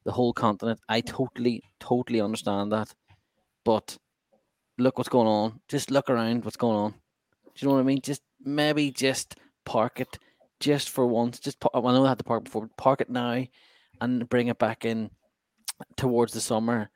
[0.05, 0.79] the whole continent.
[0.89, 2.93] I totally totally understand that.
[3.63, 3.97] But
[4.77, 5.59] look what's going on.
[5.67, 6.91] Just look around what's going on.
[6.91, 8.01] Do you know what I mean?
[8.01, 9.35] Just maybe just
[9.65, 10.17] park it
[10.59, 11.39] just for once.
[11.39, 13.43] Just I know I had to park before, park it now
[14.01, 15.09] and bring it back in
[15.95, 16.89] towards the summer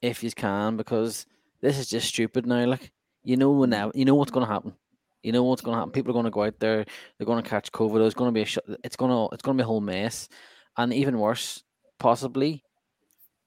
[0.00, 1.26] if you can, because
[1.60, 2.64] this is just stupid now.
[2.66, 2.92] Like
[3.24, 4.74] you know now, you know what's going to happen.
[5.22, 5.92] You know what's going to happen.
[5.92, 6.84] People are going to go out there.
[7.16, 8.04] They're going to catch COVID.
[8.06, 8.46] It's going to be a.
[8.46, 9.34] Sh- it's going to.
[9.34, 10.28] It's going to be a whole mess.
[10.76, 11.64] And even worse,
[11.98, 12.62] possibly,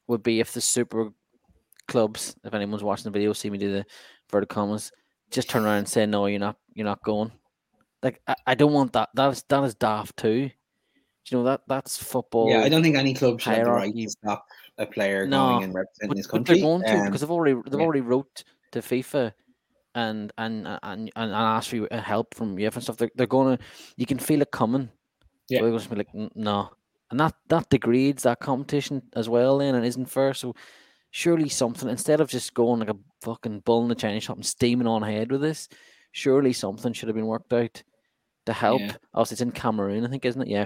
[0.08, 1.12] would be if the super
[1.88, 3.86] clubs, if anyone's watching the video, see me do the
[4.30, 4.92] vertical commas,
[5.30, 6.58] just turn around and say, "No, you're not.
[6.74, 7.32] You're not going."
[8.04, 9.10] Like I, I don't want that.
[9.14, 10.50] That is that is daft too.
[10.50, 12.50] Do you know that that's football.
[12.50, 14.46] Yeah, I don't think any club should have the right to stop
[14.80, 16.56] a player No, going and representing but, his but country.
[16.56, 17.86] they're going to Um, because they've already they've yeah.
[17.86, 19.34] already wrote to FIFA
[19.94, 22.98] and and and and, and asked for help from UEFA and stuff.
[22.98, 23.64] They're, they're going to
[23.98, 24.90] you can feel it coming.
[25.48, 25.60] Yeah.
[25.60, 26.72] So they're going to be like no,
[27.12, 29.60] and that that degrades that competition as well.
[29.60, 30.34] Then and isn't fair.
[30.34, 30.56] So
[31.12, 34.46] surely something instead of just going like a fucking bull in the Chinese shop and
[34.46, 35.70] steaming on ahead with this,
[36.14, 37.84] surely something should have been worked out
[38.46, 38.82] to help.
[38.82, 38.96] Yeah.
[39.14, 40.48] Also, it's in Cameroon, I think, isn't it?
[40.48, 40.66] Yeah,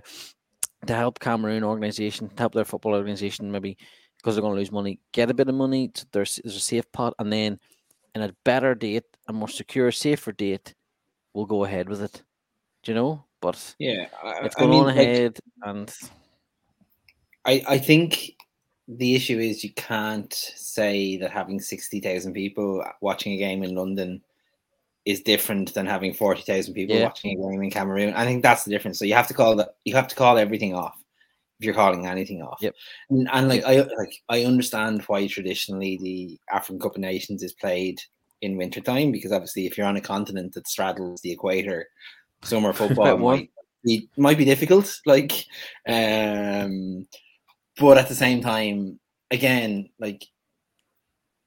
[0.87, 3.77] to help Cameroon organization, to help their football organization, maybe
[4.17, 5.91] because they're going to lose money, get a bit of money.
[5.93, 7.59] So there's there's a safe pot, and then
[8.13, 10.73] in a better date, a more secure, safer date,
[11.33, 12.23] we'll go ahead with it.
[12.83, 13.25] Do you know?
[13.41, 15.93] But yeah, I, it's I going mean, on like, ahead, and
[17.45, 18.35] I, I think
[18.87, 24.21] the issue is you can't say that having 60,000 people watching a game in London
[25.05, 27.03] is different than having 40,000 people Yeah.
[27.03, 28.13] watching a game in Cameroon.
[28.15, 28.97] I think that's the difference.
[28.99, 30.97] So you have to call that you have to call everything off
[31.59, 32.57] if you're calling anything off.
[32.61, 32.75] Yep.
[33.11, 37.53] And, and like I like I understand why traditionally the African Cup of Nations is
[37.53, 38.01] played
[38.41, 41.87] in wintertime because obviously if you're on a continent that straddles the equator,
[42.43, 43.51] summer football might
[43.83, 44.99] be might be difficult.
[45.05, 45.45] Like
[45.87, 47.07] um
[47.77, 48.99] but at the same time,
[49.31, 50.25] again, like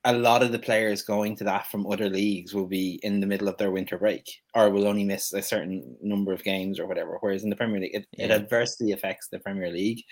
[0.04, 3.26] a lot of the players going to that from other leagues will be in the
[3.26, 4.24] middle of their winter break
[4.54, 7.18] or will only miss a certain number of games or whatever.
[7.20, 10.02] Whereas in the Premier League, it, it adversely affects the Premier League,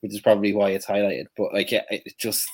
[0.00, 1.26] which is probably why it's highlighted.
[1.36, 2.48] But like, it, it just,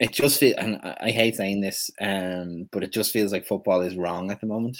[0.00, 3.46] it just feels, and I I hate saying this, um, but it just feels like
[3.46, 4.78] football is wrong at the moment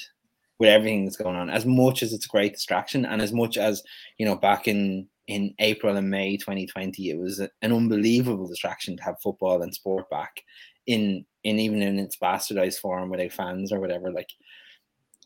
[0.59, 1.51] with everything that's going on.
[1.51, 3.83] As much as it's a great distraction, and as much as
[4.19, 9.03] you know, back in in April and May 2020, it was an unbelievable distraction to
[9.03, 10.43] have football and sport back
[10.89, 14.11] in in even in its bastardized form without fans or whatever.
[14.11, 14.31] Like,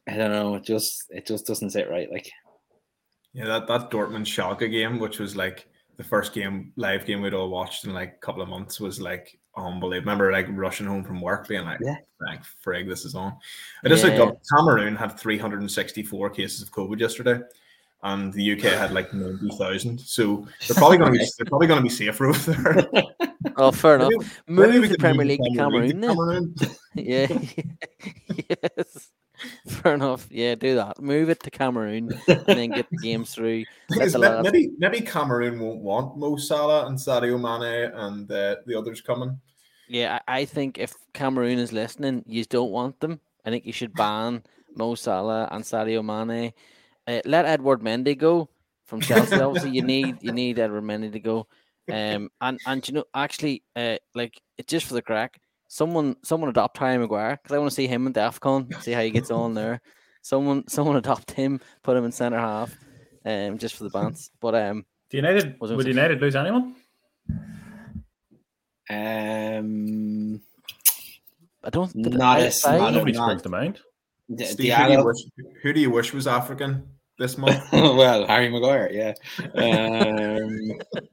[0.07, 2.11] I don't know, it just it just doesn't sit right.
[2.13, 2.31] Like,
[3.33, 7.33] Yeah, that, that Dortmund Schalke game, which was like the first game, live game we'd
[7.35, 10.11] all watched in like a couple of months, was like unbelievable.
[10.13, 11.97] Remember, like rushing home from work, being like, Yeah.
[12.27, 13.37] "Thank frig, this is on."
[13.85, 14.25] I just looked Yeah.
[14.25, 14.41] up.
[14.55, 17.41] Cameroon had 364 cases of COVID yesterday,
[18.03, 19.99] and the UK had like 90,000.
[20.01, 22.89] So they're probably going to be they're probably going to be safer over there.
[23.57, 24.11] oh, fair enough.
[24.47, 25.59] Maybe- maybe Move we the Premier League to League
[26.01, 26.55] Cameroon.
[26.95, 27.27] Yeah.
[28.51, 29.11] yes.
[29.67, 30.29] Fair enough.
[30.31, 31.01] Yeah, do that.
[31.01, 33.65] Move it to Cameroon and then get the games through.
[33.91, 38.31] Thing Let the may- maybe maybe Cameroon won't want Mo Salah and Sadio Mane and
[38.31, 39.41] uh, the others coming.
[39.89, 43.21] Yeah, I I think if Cameroon is listening, you don't want them.
[43.45, 44.45] I think you should ban
[44.77, 46.53] Mo Salah and Sadio Mane.
[47.07, 48.49] Uh, let Edward Mendy go
[48.85, 49.35] from Chelsea.
[49.41, 51.49] Obviously, you need you need Edward Mendy to go.
[51.93, 55.39] Um, and and you know actually, uh, like it's just for the crack.
[55.69, 58.83] Someone someone adopt Harry Maguire because I want to see him in Defcon.
[58.83, 59.81] See how he gets on there.
[60.23, 62.75] Someone someone adopt him, put him in centre half,
[63.25, 64.31] um, just for the bants.
[64.41, 66.77] But um, Do United Was it- would United lose anyone?
[68.91, 70.41] um,
[71.65, 71.93] I don't.
[72.03, 73.81] did Not I- as- I- Nobody not- springs to mind.
[74.35, 75.17] D- Steve, who, do you wish,
[75.63, 76.89] who do you wish was African
[77.19, 77.61] this month?
[77.73, 79.13] well, Harry Maguire, yeah.
[79.55, 80.73] Um,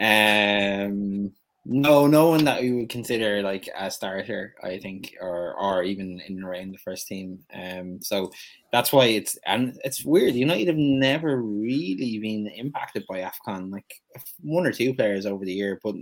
[0.00, 1.32] um,
[1.66, 6.20] no, no one that we would consider like a starter, I think, or or even
[6.26, 7.40] in around the first team.
[7.52, 8.32] Um, so
[8.72, 10.34] that's why it's and it's weird.
[10.34, 13.92] United have never really been impacted by Afcon, like
[14.40, 15.94] one or two players over the year, but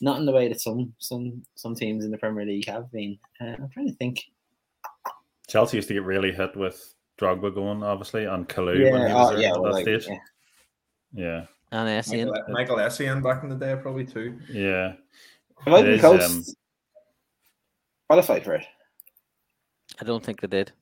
[0.00, 3.18] not in the way that some some some teams in the Premier League have been.
[3.40, 4.22] Uh, I'm trying to think.
[5.48, 9.12] Chelsea used to get really hit with Drogba going, obviously, and Kalou Yeah, when he
[9.12, 10.06] oh, was there yeah, at that like, stage.
[10.08, 10.18] yeah.
[11.16, 12.30] Yeah, and Essien.
[12.30, 14.38] Michael, Michael Essien back in the day, probably too.
[14.50, 14.92] yeah.
[15.64, 16.44] Have It Ivory is, Coast um,
[18.08, 18.64] qualified for it?
[20.00, 20.72] I don't think they did.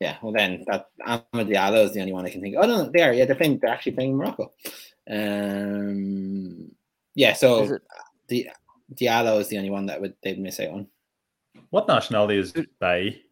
[0.00, 2.54] Yeah, well then that Amad Diallo is the only one I can think.
[2.56, 2.64] Of.
[2.64, 3.12] Oh no, they are.
[3.14, 3.58] Yeah, they're playing.
[3.60, 4.52] They're actually playing Morocco.
[5.08, 6.70] Um,
[7.14, 7.32] yeah.
[7.32, 7.82] So it-
[8.28, 8.50] the
[8.94, 10.86] Diallo is the only one that would they'd miss out on.
[11.70, 13.22] What nationality is Bailly?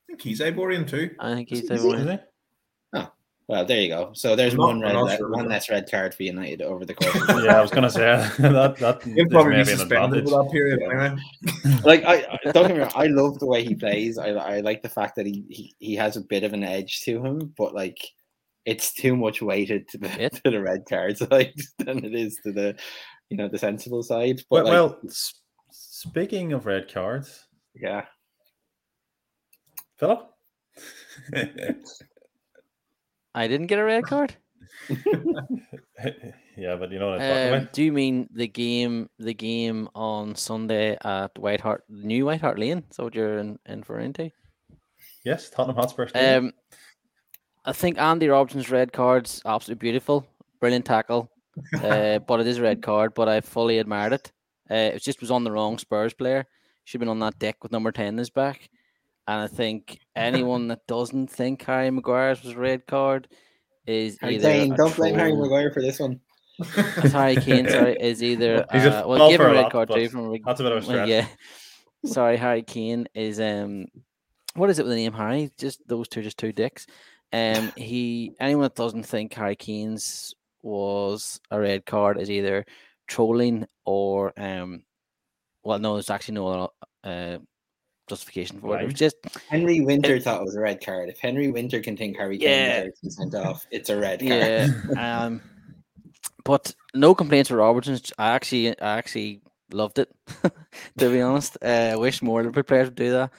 [0.00, 1.14] I think he's Ivorian too.
[1.20, 1.80] I think he's Is the he?
[1.80, 2.08] Is one.
[2.08, 2.18] he?
[3.48, 4.12] Well, there you go.
[4.14, 6.84] So there's not- one red, not le- sure one less red card for United over
[6.84, 7.14] the course.
[7.14, 8.00] Of the yeah, I was gonna say
[8.38, 10.30] that that He'll probably be maybe suspended advantage.
[10.30, 11.16] for that period anyway.
[11.84, 14.16] like I I- don't get me wrong, I love the way he plays.
[14.16, 17.00] I I like the fact that he, he he has a bit of an edge
[17.02, 17.98] to him, but like
[18.64, 20.40] it's too much weighted to the It?
[20.44, 22.76] to the red cards like than it is to the
[23.28, 24.40] you know the sensible side.
[24.48, 25.10] But Well, like, well
[25.72, 28.04] speaking of red cards, yeah,
[29.98, 30.28] Philip.
[33.34, 34.34] I didn't get a red card.
[36.56, 37.72] yeah, but you know what I'm talking Um, about.
[37.72, 39.08] do you mean the game?
[39.18, 42.84] The game on Sunday at White Hart, New White Hart Lane?
[42.90, 44.30] Is that what you're in, inferring to?
[45.24, 46.08] Yes, Tottenham Hotspur.
[46.08, 46.46] Stadium.
[46.46, 46.52] Um,
[47.64, 50.26] I think Andy Robertson's red card's absolutely beautiful,
[50.60, 51.28] brilliant tackle.
[51.84, 53.12] Uh, but it is a red card.
[53.12, 54.32] But I fully admired it.
[54.70, 56.46] Uh, it just was on the wrong Spurs player.
[56.84, 58.70] Should have been on that deck with number ten in his back.
[59.28, 63.28] And I think anyone that doesn't think Harry Maguire's was a red card
[63.86, 66.20] is Harry either Kane, don't blame Harry troll- Maguire for this one.
[66.64, 69.72] Harry Kane, sorry, is either He's a uh, well, give him a a red lot,
[69.72, 71.08] card too from a That's a bit of a stretch.
[71.08, 71.26] yeah.
[72.04, 73.86] Sorry, Harry Kane is um
[74.54, 75.50] what is it with the name Harry?
[75.56, 76.86] Just those two just two dicks.
[77.32, 82.64] Um he anyone that doesn't think Harry Kane's was a red card is either
[83.06, 84.82] trolling or um
[85.62, 86.68] well no there's actually no other
[87.04, 87.38] uh
[88.08, 88.90] justification for it.
[88.90, 89.16] It just
[89.48, 91.08] Henry Winter thought it was a red card.
[91.08, 92.80] If Henry Winter can think Harry Kane Yeah.
[92.84, 94.30] deserves sent off, it's a red card.
[94.30, 94.68] yeah.
[95.26, 95.40] um
[96.44, 97.98] but no complaints for Robertson.
[98.18, 99.42] I actually I actually
[99.72, 100.10] loved it,
[100.98, 101.56] to be honest.
[101.62, 103.30] Uh, I wish more Liverpool players would do that.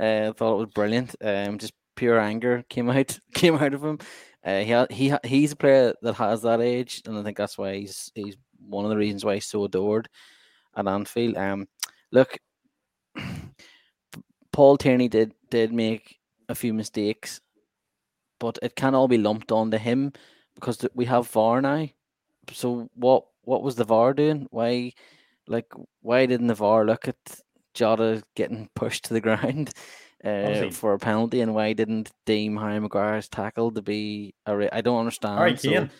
[0.00, 1.14] Uh, I thought it was brilliant.
[1.20, 3.98] Um, just pure anger came out came out of him.
[4.44, 7.36] Uh, he ha- he ha- he's a player that has that age, and I think
[7.36, 10.08] that's why he's he's one of the reasons why he's so adored
[10.76, 11.36] at Anfield.
[11.36, 11.68] Um,
[12.12, 12.38] look,
[14.52, 17.40] Paul Tierney did did make a few mistakes,
[18.38, 20.12] but it can all be lumped onto him
[20.54, 21.88] because we have VAR now.
[22.52, 24.46] So what what was the VAR doing?
[24.50, 24.92] Why,
[25.46, 27.16] like, why didn't the VAR look at
[27.74, 29.72] Jota getting pushed to the ground
[30.24, 34.56] uh, for a penalty, and why didn't deem Harry Maguire's tackle to be a?
[34.56, 35.38] Re- I don't understand.
[35.38, 35.90] Harry So- Kane.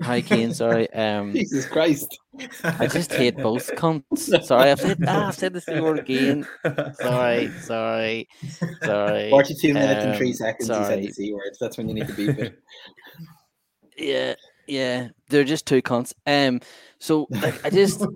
[0.00, 0.92] Harry Kane, sorry.
[0.92, 2.18] Um, Jesus Christ.
[2.62, 4.44] I just hate both cunts.
[4.44, 6.46] Sorry, I've said ah, I've said the C word again.
[7.00, 8.28] Sorry, sorry,
[8.84, 9.30] sorry.
[9.30, 11.56] 42 minutes and three Um, seconds, you said the C word.
[11.60, 12.58] That's when you need to beep it.
[14.00, 14.36] Yeah,
[14.68, 16.14] yeah, they're just two cunts.
[16.24, 16.60] Um,
[17.00, 18.06] so like, I just,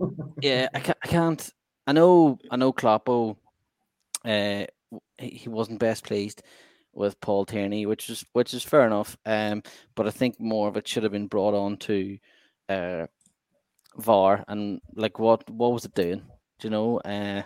[0.40, 1.50] yeah, I can't, I can't.
[1.88, 3.36] I know, I know, Kloppo,
[4.24, 4.66] uh,
[5.18, 6.42] he wasn't best pleased
[6.94, 9.16] with Paul Tierney, which is which is fair enough.
[9.26, 9.62] Um,
[9.94, 12.18] but I think more of it should have been brought on to,
[12.68, 13.06] uh,
[13.96, 16.22] VAR and like what what was it doing?
[16.58, 16.98] Do you know?
[16.98, 17.42] Uh,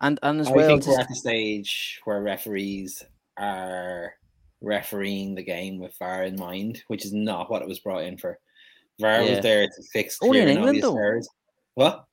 [0.00, 3.04] and and as I well, think we're at the stage where referees
[3.36, 4.14] are
[4.60, 8.16] refereeing the game with VAR in mind, which is not what it was brought in
[8.18, 8.38] for.
[9.00, 9.30] VAR Yeah.
[9.36, 10.96] was there to fix Only in England, though.
[10.96, 11.28] errors.
[11.74, 12.04] What?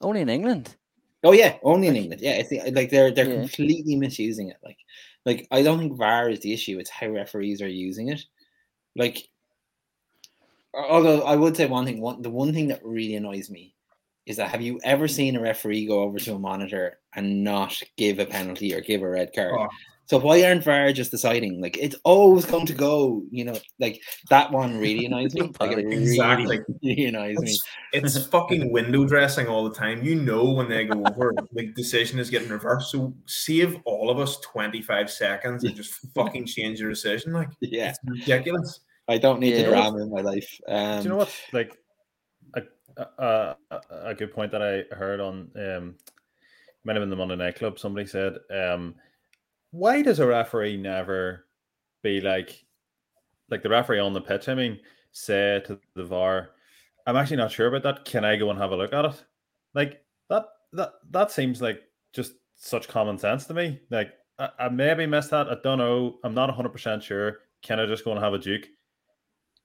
[0.00, 0.76] only in England.
[1.22, 2.20] Oh yeah, only in England.
[2.20, 3.40] Yeah, it's the, like they're they're Yeah.
[3.40, 4.58] completely misusing it.
[4.62, 4.76] Like,
[5.24, 6.78] like I don't think VAR is the issue.
[6.78, 8.24] It's how referees are using it.
[8.96, 9.28] Like,
[10.74, 12.00] although I would say one thing.
[12.00, 13.74] One the one thing that really annoys me
[14.26, 17.80] is that have you ever seen a referee go over to a monitor and not
[17.96, 19.54] give a penalty or give a red card?
[19.58, 19.68] Oh.
[20.06, 23.22] So why aren't VAR just deciding like it's always going to go?
[23.30, 25.50] You know, like that one really annoys me.
[25.58, 26.60] Like really, Exactly.
[26.82, 27.58] really annoys me.
[27.92, 30.02] It's, it's fucking window dressing all the time.
[30.02, 32.90] You know when they go over, the decision is getting reversed.
[32.90, 37.32] So save all of us 25 seconds and just fucking change your decision.
[37.32, 38.80] Like, Yeah, it's ridiculous.
[39.08, 39.62] I don't need Yeah.
[39.62, 40.60] the drama in my life.
[40.68, 41.34] Um, Do you know what?
[41.52, 41.78] Like
[42.54, 42.62] a,
[43.18, 45.94] a, a, a good point that I heard on um
[46.84, 47.78] might have been the Monday Night Club.
[47.78, 48.94] Somebody said, um,
[49.74, 51.46] "Why does a referee never
[52.02, 52.64] be like,
[53.50, 54.48] like the referee on the pitch?
[54.48, 54.78] I mean,
[55.10, 56.50] say to the VAR,
[57.06, 58.04] I'm actually not sure about that.
[58.04, 59.24] Can I go and have a look at it?
[59.74, 63.80] Like that that that seems like just such common sense to me.
[63.90, 65.48] Like I, I maybe missed that.
[65.48, 66.18] I don't know.
[66.22, 67.38] I'm not 100 percent sure.
[67.62, 68.68] Can I just go and have a duke?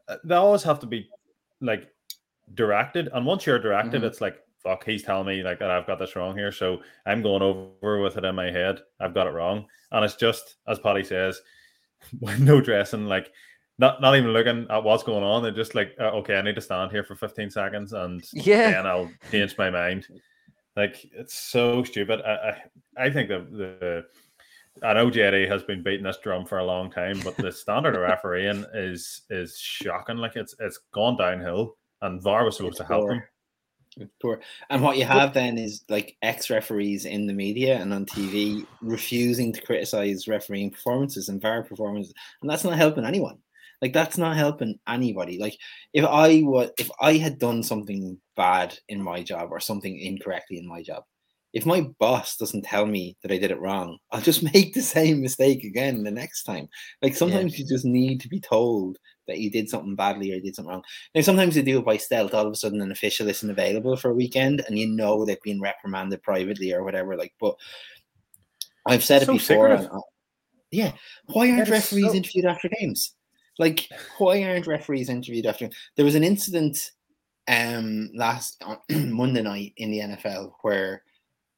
[0.07, 1.07] Uh, They always have to be
[1.61, 1.93] like
[2.55, 4.05] directed, and once you're directed, Mhm.
[4.05, 4.83] it's like fuck.
[4.85, 8.17] He's telling me like that I've got this wrong here, so I'm going over with
[8.17, 8.79] it in my head.
[8.99, 11.41] I've got it wrong, and it's just as Paddy says,
[12.19, 13.05] with window dressing.
[13.05, 13.31] Like
[13.77, 15.41] not not even looking at what's going on.
[15.43, 18.79] They're just like, uh, okay, I need to stand here for 15 seconds, and Yeah.
[18.79, 20.07] and I'll change my mind.
[20.75, 22.21] Like it's so stupid.
[22.21, 22.31] I
[22.97, 24.05] I, I think that the
[24.81, 27.95] I know JD has been beating this drum for a long time, but the standard
[27.95, 30.17] of refereeing is is shocking.
[30.17, 33.13] Like it's it's gone downhill, and VAR was supposed It's to help poor.
[33.15, 33.23] them.
[34.21, 34.41] Poor.
[34.69, 38.65] And what you have then is like ex referees in the media and on TV
[38.81, 43.39] refusing to criticize refereeing performances and VAR performances, and that's not helping anyone.
[43.81, 45.39] Like that's not helping anybody.
[45.39, 45.57] Like
[45.93, 50.57] if I was, if I had done something bad in my job or something incorrectly
[50.57, 51.03] in my job,
[51.53, 54.81] if my boss doesn't tell me that I did it wrong, I'll just make the
[54.81, 56.67] same mistake again the next time.
[57.01, 57.63] Like sometimes yeah.
[57.63, 58.97] you just need to be told
[59.27, 60.83] that you did something badly or you did something wrong.
[61.13, 62.33] Now sometimes you do it by stealth.
[62.33, 65.41] All of a sudden, an official isn't available for a weekend, and you know they've
[65.43, 67.15] been reprimanded privately or whatever.
[67.15, 67.55] Like, but
[68.87, 69.67] I've said so it before.
[69.67, 69.99] And, uh,
[70.71, 70.93] yeah,
[71.27, 72.15] why aren't referees so...
[72.15, 73.15] interviewed after games?
[73.57, 73.87] Like,
[74.17, 75.69] why aren't referees interviewed after?
[75.95, 76.91] There was an incident
[77.47, 81.03] um last Monday night in the NFL where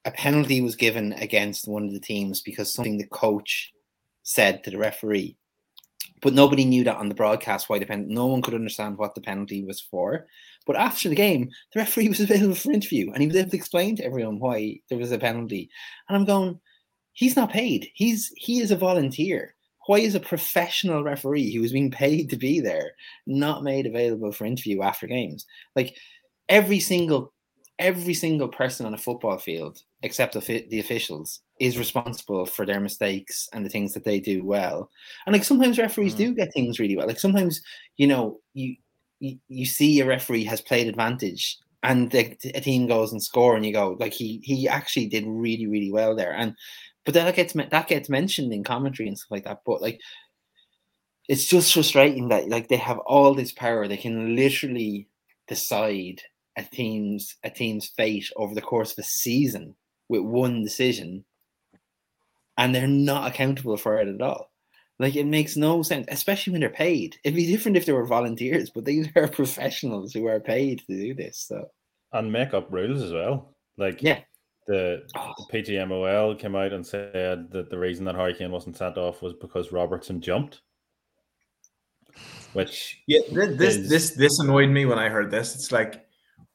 [0.06, 3.72] a penalty was given against one of the teams because something the coach
[4.24, 5.38] said to the referee.
[6.22, 9.16] But nobody knew that on the broadcast why the pen no one could understand what
[9.16, 10.28] the penalty was for.
[10.68, 13.58] But after the game, the referee was available for interview and he was able to
[13.58, 15.70] explain to everyone why there was a penalty.
[16.08, 16.60] And I'm going,
[17.14, 17.90] he's not paid.
[17.94, 19.56] He's he is a volunteer.
[19.88, 22.92] Why is a professional referee who is being paid to be there
[23.26, 25.46] not made available for interview after games?
[25.76, 25.98] Like
[26.50, 27.34] every single
[27.82, 32.80] every single person on a football field, except the, the officials, is responsible for their
[32.80, 34.90] mistakes and the things that they do well.
[35.26, 36.18] And like sometimes referees mm.
[36.18, 37.08] do get things really well.
[37.08, 37.62] Like sometimes,
[37.98, 38.76] you know, you
[39.20, 43.56] you, you see a referee has played advantage and the, a team goes and score
[43.56, 46.56] and you go like he he actually did really really well there and
[47.06, 50.00] but that gets that gets mentioned in commentary and stuff like that but like
[51.28, 55.08] it's just frustrating that like they have all this power they can literally
[55.48, 56.22] decide
[56.58, 59.76] a team's a team's fate over the course of a season
[60.10, 61.26] with one decision,
[62.58, 64.52] and they're not accountable for it at all.
[65.00, 67.18] Like it makes no sense, especially when they're paid.
[67.24, 70.86] It'd be different if they were volunteers, but these are professionals who are paid to
[70.88, 71.46] do this.
[71.48, 71.70] So
[72.14, 73.56] and make up rules as well.
[73.78, 74.20] Like yeah,
[74.68, 75.34] the, oh.
[75.38, 79.22] the PGMOL came out and said that the reason that Harry Kane wasn't sent off
[79.22, 80.62] was because Robertson jumped.
[82.54, 83.90] Which yeah, this is...
[83.90, 85.56] this this annoyed me when I heard this.
[85.56, 86.06] It's like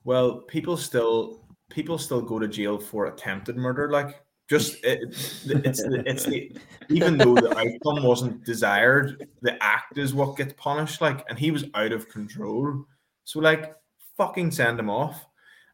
[0.07, 3.91] well, people still people still go to jail for attempted murder.
[3.91, 6.57] Like just it, it's the, it's the
[6.89, 11.01] even though the outcome wasn't desired, the act is what gets punished.
[11.01, 12.85] Like, and he was out of control.
[13.25, 13.75] So like,
[14.17, 15.27] fucking send him off.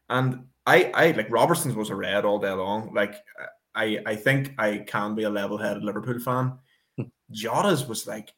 [0.09, 2.91] And I I like Robertson's was a red all day long.
[2.91, 3.15] Like
[3.75, 6.57] I I think I can be a level-headed Liverpool fan.
[6.97, 7.03] Hmm.
[7.31, 8.33] Jota's was like,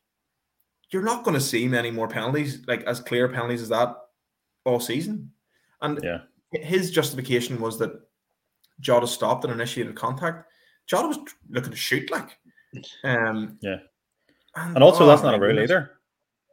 [0.92, 3.96] you're not going to see many more penalties, like as clear penalties as that
[4.66, 5.32] all season.
[5.82, 6.20] And yeah.
[6.52, 7.92] his justification was that
[8.80, 10.50] Jota stopped and initiated contact.
[10.88, 11.20] Jota was
[11.50, 12.38] looking to shoot, like.
[13.04, 13.78] Um, yeah.
[14.56, 15.92] And, and also, oh, that's not a rule either.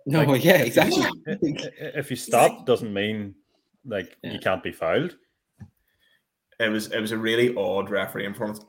[0.06, 1.04] No, like, yeah, exactly.
[1.26, 3.34] If, if you stop, doesn't mean
[3.86, 4.32] like yeah.
[4.32, 5.16] you can't be fouled.
[6.58, 8.60] It was it was a really odd referee performance,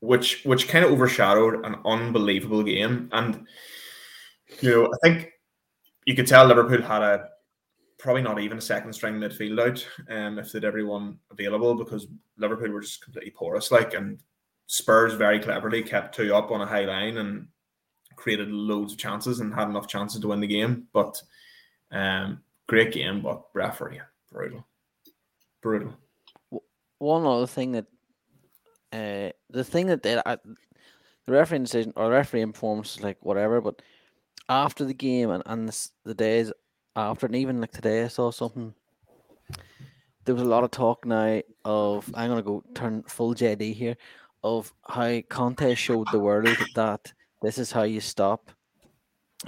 [0.00, 3.08] which which kind of overshadowed an unbelievable game.
[3.12, 3.46] And
[4.60, 5.30] you know, I think
[6.06, 7.28] you could tell Liverpool had a
[8.00, 12.70] probably not even a second string midfield out um, if they'd everyone available because Liverpool
[12.70, 13.70] were just completely porous.
[13.70, 14.18] Like, and
[14.66, 17.46] Spurs very cleverly kept two up on a high line and
[18.16, 20.88] created loads of chances and had enough chances to win the game.
[20.92, 21.22] But
[21.92, 24.66] um, great game, but referee brutal,
[25.60, 25.94] brutal.
[26.98, 27.86] One other thing that
[28.92, 30.36] uh, the thing that they, uh,
[31.26, 33.82] the referee decision or referee informs like whatever, but
[34.48, 36.52] after the game and, and the, the days
[36.96, 38.74] after, and even like today, I saw something.
[40.24, 43.96] There was a lot of talk now of I'm gonna go turn full JD here
[44.42, 47.12] of how Conte showed the world that
[47.42, 48.50] this is how you stop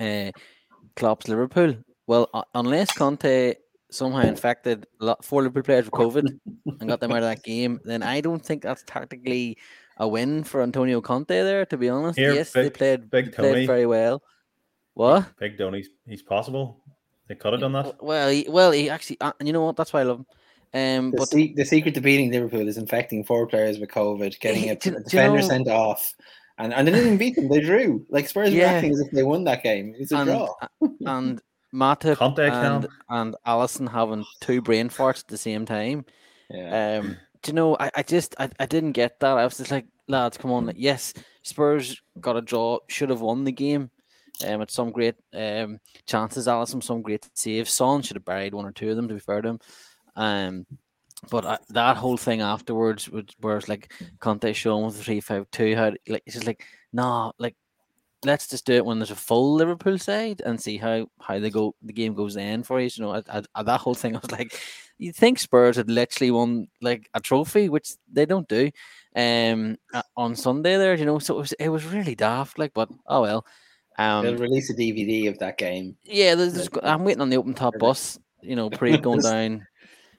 [0.01, 0.31] uh,
[0.97, 1.77] Klopp's Liverpool.
[2.07, 3.55] Well, uh, unless Conte
[3.91, 4.87] somehow infected
[5.23, 6.39] four Liverpool players with COVID
[6.81, 9.59] and got them out of that game, then I don't think that's tactically
[9.99, 11.67] a win for Antonio Conte there.
[11.67, 14.23] To be honest, Here, yes, big, they played, big played very well.
[14.95, 15.37] What?
[15.39, 16.82] Big Donny, he's possible.
[17.33, 18.05] They could have done that.
[18.05, 19.75] Well, he, well, he actually, uh, and you know what?
[19.75, 20.27] That's why I love him.
[20.75, 24.39] Um, the but se- the secret to beating Liverpool is infecting four players with COVID,
[24.39, 26.15] getting a, do, a defender you know, sent off,
[26.59, 27.49] and, and they didn't beat them.
[27.49, 28.05] They drew.
[28.11, 28.71] Like Spurs yeah.
[28.71, 29.95] were acting as if they won that game.
[29.99, 30.55] It's a and, draw.
[31.07, 31.41] and
[31.75, 36.05] Matip and, and Alisson having two brain farts at the same time.
[36.51, 36.99] Yeah.
[36.99, 37.79] Um, do you know?
[37.81, 39.39] I, I just I, I didn't get that.
[39.39, 40.71] I was just like, lads, come on.
[40.77, 41.15] Yes,
[41.45, 42.81] Spurs got a draw.
[42.89, 43.91] Should have won the game
[44.47, 46.47] um, with some great um, chances.
[46.47, 47.73] Alisson, some great saves.
[47.73, 49.59] Son should have buried one or two of them, to be fair to him.
[50.17, 50.67] Um,
[51.31, 53.09] but uh, that whole thing afterwards,
[53.41, 56.65] where it's like Conte showing with the three five two, how like it's just like
[56.93, 57.57] nah, like
[58.25, 61.51] let's just do it when there's a full Liverpool side and see how how they
[61.51, 62.91] go the game goes in for you.
[62.93, 64.59] You know, I, I, that whole thing I was like,
[64.99, 68.71] you think Spurs had literally won like a trophy, which they don't do,
[69.15, 69.77] um,
[70.17, 70.95] on Sunday there.
[70.95, 72.59] You know, so it was it was really daft.
[72.59, 73.47] Like, but oh well.
[73.99, 75.97] Um, They'll release a DVD of that game.
[76.05, 78.19] yeah, there's, there's, I'm waiting on the open top bus.
[78.41, 79.67] You know, parade going down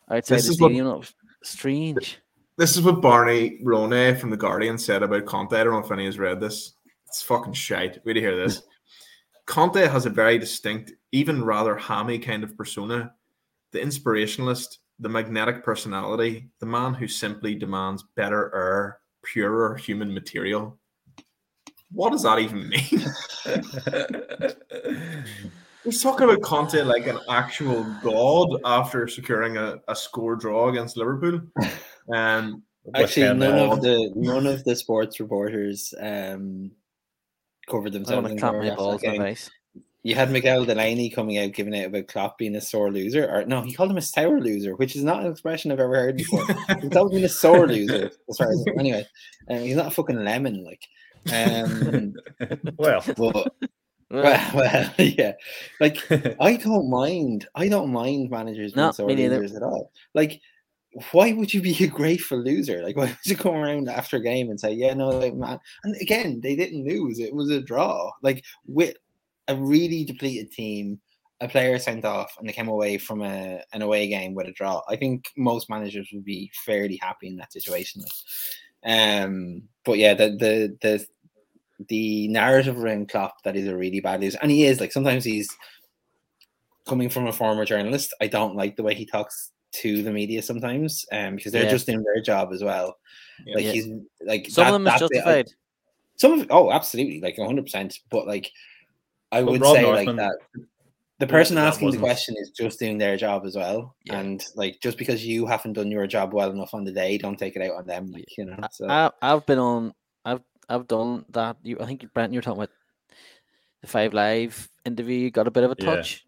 [0.09, 0.87] outside this the is what- stadium.
[1.01, 1.13] It
[1.43, 2.19] strange.
[2.55, 5.53] This is what Barney Ronay from the Guardian said about Conte.
[5.53, 6.73] I don't know if any has read this.
[7.07, 7.97] It's fucking shite.
[8.05, 8.61] Wait to hear this.
[9.47, 13.13] Conte has a very distinct, even rather hammy kind of persona.
[13.71, 20.77] The inspirationalist, the magnetic personality, the man who simply demands better air, purer human material.
[21.93, 22.83] What does that even mean?
[25.83, 30.97] He's talking about Conte like an actual god after securing a, a score draw against
[30.97, 31.41] Liverpool.
[32.13, 32.63] Um,
[32.95, 33.73] Actually, none now.
[33.73, 36.71] of the none of the sports reporters um,
[37.69, 38.23] covered I themselves.
[38.23, 39.35] want to in clap glory my after that balls in the game.
[40.05, 43.45] You had Miguel Delaney coming out giving out about Klopp being a sore loser, or
[43.45, 46.17] no, he called him a sour loser, which is not an expression I've ever heard
[46.17, 46.45] before.
[46.81, 48.11] he called him a sore loser.
[48.29, 49.05] As far as anyway,
[49.49, 50.81] um, he's not a fucking lemon, like.
[51.31, 52.13] Um,
[52.77, 53.53] well, but
[54.13, 55.33] well, well, yeah,
[55.79, 55.99] like
[56.39, 57.47] I don't mind.
[57.55, 59.91] I don't mind managers being No, sore me losers at all.
[60.13, 60.39] Like,
[61.11, 62.83] why would you be a grateful loser?
[62.83, 65.59] Like, why would you come around after a game and say, "Yeah, no, like, man"?
[65.83, 68.11] And again, they didn't lose; it was a draw.
[68.21, 68.95] Like with
[69.47, 70.99] a really depleted team,
[71.41, 74.51] a player sent off, and they came away from a an away game with a
[74.51, 74.81] draw.
[74.87, 78.03] I think most managers would be fairly happy in that situation.
[78.03, 81.07] Like, um, but yeah, the the the
[81.89, 84.79] the narrative around Klopp that is a really bad loser, and he is.
[84.79, 85.49] Like sometimes he's
[86.87, 88.13] coming from a former journalist.
[88.21, 91.69] I don't like the way he talks to the media sometimes, um, because they're Yeah.
[91.71, 92.97] just doing their job as well.
[93.45, 93.55] Yeah.
[93.55, 93.71] Like Yeah.
[93.71, 93.87] he's
[94.21, 95.51] like Some that- of them is that bit I- justified.
[96.17, 97.99] some of oh, absolutely, like hundred percent.
[98.09, 98.51] But like,
[99.31, 100.65] I But would Rob say Northman- like that.
[101.27, 104.19] The person that asking the wasn't- question is just doing their job as well, Yeah.
[104.19, 107.37] and like just because you haven't done your job well enough on the day, don't
[107.39, 108.11] take it out on them.
[108.11, 109.93] Like you know, so I, I've been on.
[110.25, 111.57] I've I've done that.
[111.63, 112.71] You, I think Brent, you're talking about
[113.81, 115.17] the Five Live interview.
[115.17, 115.85] You got a bit of a Yeah.
[115.95, 116.25] touch.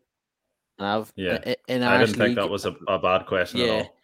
[0.77, 1.39] And I've Yeah.
[1.45, 3.73] i- in I Irish didn't think League that was a, a bad question at Yeah.
[3.73, 3.95] all.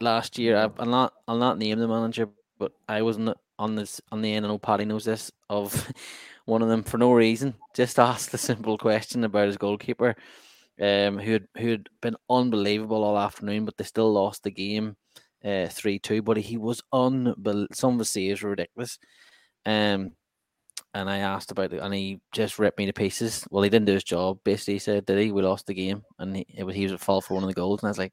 [0.00, 0.56] last year.
[0.56, 4.32] I, I'll not I'll not name the manager, but I wasn't on this on the
[4.34, 4.46] end.
[4.46, 5.72] I know Paddy knows this of
[6.50, 7.54] one of them for no reason.
[7.74, 10.16] Just asked the simple question about his goalkeeper,
[10.80, 14.96] um, who had who had been unbelievable all afternoon, but they still lost the game,
[15.44, 16.22] uh, three two.
[16.22, 17.66] But he was unbel.
[17.72, 18.98] Some of the saves were ridiculous.
[19.64, 20.12] Um,
[20.92, 23.46] and I asked about it, and he just ripped me to pieces.
[23.50, 24.40] Well, he didn't do his job.
[24.44, 25.30] Basically, he said, "Did he?
[25.30, 27.48] We lost the game," and he, it was he was at fault for one of
[27.48, 27.80] the goals.
[27.80, 28.12] And I was like,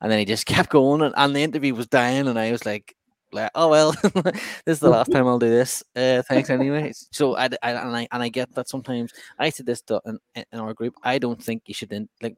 [0.00, 2.66] and then he just kept going, and, and the interview was dying, and I was
[2.66, 2.94] like,
[3.32, 5.82] like, oh well, this is the last time I'll do this.
[5.96, 6.92] Uh, thanks anyway.
[7.12, 9.12] So I, I- and I and I get that sometimes.
[9.38, 10.94] I said this to, in, in our group.
[11.02, 12.36] I don't think you should in, like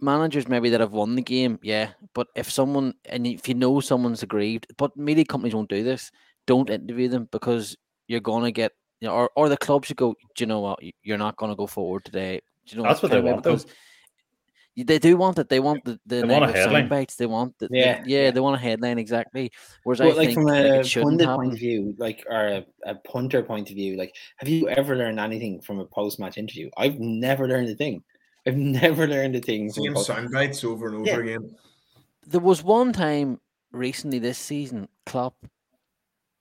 [0.00, 1.90] managers maybe that have won the game, yeah.
[2.14, 6.10] But if someone and if you know someone's aggrieved, but media companies won't do this.
[6.46, 7.76] Don't interview them because
[8.08, 10.12] you're gonna get, you know, or or the club should go.
[10.34, 10.82] Do you know what?
[10.82, 12.40] You- You're not gonna go forward today.
[12.66, 13.44] Do you know That's what they want.
[13.44, 13.72] Because y-
[14.76, 15.48] they do want it.
[15.48, 16.88] They want the, the They want a headline.
[16.88, 17.16] bites.
[17.16, 18.30] They want the, the- Yeah, yeah, yeah.
[18.30, 19.52] They want a headline exactly.
[19.84, 21.40] Whereas I like think from like, a it shouldn't pundit happen.
[21.44, 24.96] point of view, like or a, a punter point of view, like have you ever
[24.96, 26.70] learned anything from a post match interview?
[26.76, 28.02] I've never learned a thing.
[28.46, 31.34] I've never learned a thing from a Same post- sound bites over and over Yeah.
[31.34, 31.54] again.
[32.26, 33.40] There was one time
[33.72, 35.34] recently this season, Klopp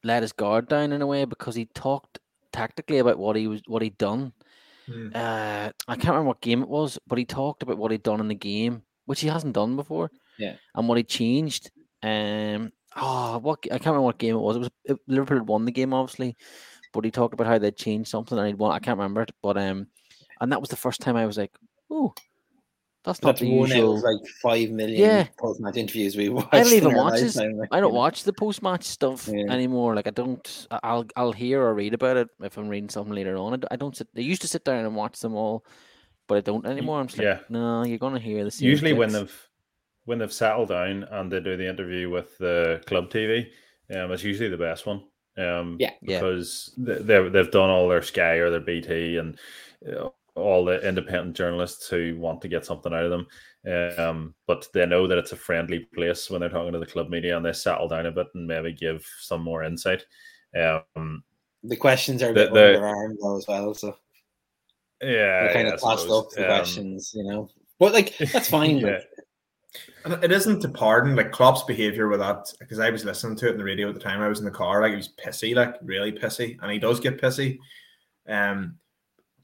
[0.04, 2.18] let his guard down in a way because he talked
[2.52, 4.34] tactically about what he was what he'd done.
[5.16, 8.20] Uh, I can't remember what game it was, but he talked about what he'd done
[8.20, 10.10] in the game, which he hasn't done before.
[10.38, 10.56] Yeah.
[10.76, 11.72] and what he changed.
[12.02, 14.56] Um, oh, what I can't remember what game it was.
[14.56, 16.36] It was it, Liverpool had won the game, obviously,
[16.94, 18.72] but he talked about how they'd changed something and he'd won.
[18.72, 19.88] I can't remember it, but um,
[20.40, 21.52] and that was the first time I was like,
[21.90, 22.14] oh,
[23.04, 23.97] that's not That's the one out usual.
[23.97, 25.28] of like five million Yeah.
[25.39, 26.54] post match interviews we watched.
[26.54, 27.36] I don't even watch this.
[27.36, 29.52] like, I don't watch the post match stuff Yeah.
[29.52, 29.95] anymore.
[29.95, 30.68] Like I don't.
[30.70, 33.60] I- I'll I'll hear or read about it if I'm reading something later on.
[33.72, 34.08] I don't sit.
[34.14, 35.66] They used to sit down and watch them all,
[36.28, 36.99] but I don't anymore.
[36.99, 37.39] I'm just like, yeah.
[37.49, 38.62] no, you're gonna hear this.
[38.62, 39.47] Usually when they've
[40.06, 43.47] when they've settled down and they do the interview with the club TV,
[43.95, 45.04] um, it's usually the best one.
[45.38, 45.91] Um, Yeah.
[46.02, 46.20] Yeah.
[46.20, 49.39] because they they've they've done all their Sky or their BT and
[49.88, 53.98] uh, all the independent journalists who want to get something out of them.
[54.00, 57.10] Um, but they know that it's a friendly place when they're talking to the club
[57.10, 60.06] media and they settle down a bit and maybe give some more insight.
[60.58, 61.24] Um,
[61.64, 63.96] The questions are a The- bit the- underarmed though as well, so
[65.02, 66.26] yeah, they're kind yeah, of tossed suppose.
[66.26, 67.50] up the Um, questions, you know.
[67.80, 68.78] But like that's fine.
[68.78, 68.88] yeah.
[68.92, 69.08] like,
[70.06, 73.48] And it isn't to pardon like Klopp's behavior with that because I was listening to
[73.48, 74.22] it in the radio at the time.
[74.22, 77.00] I was in the car, like he was pissy, like really pissy, and he does
[77.00, 77.58] get pissy.
[78.28, 78.78] Um,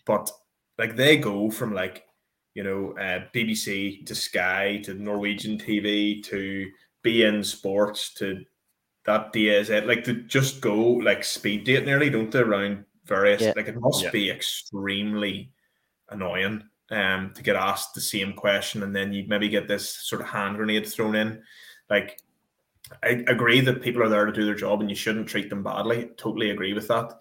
[0.05, 0.29] but
[0.77, 2.05] like they go from like
[2.53, 6.69] you know uh, BBC to Sky to Norwegian TV to
[7.05, 8.43] beIN Sports to
[9.05, 12.39] that DSN, like to just go like speed date nearly, don't they?
[12.39, 13.53] Around various Yeah.
[13.55, 14.11] like it must Yeah.
[14.11, 15.51] be extremely
[16.09, 20.21] annoying um to get asked the same question and then you maybe get this sort
[20.21, 21.41] of hand grenade thrown in.
[21.89, 22.19] Like
[23.03, 25.63] I agree that people are there to do their job and you shouldn't treat them
[25.63, 26.09] badly.
[26.17, 27.11] Totally agree with that.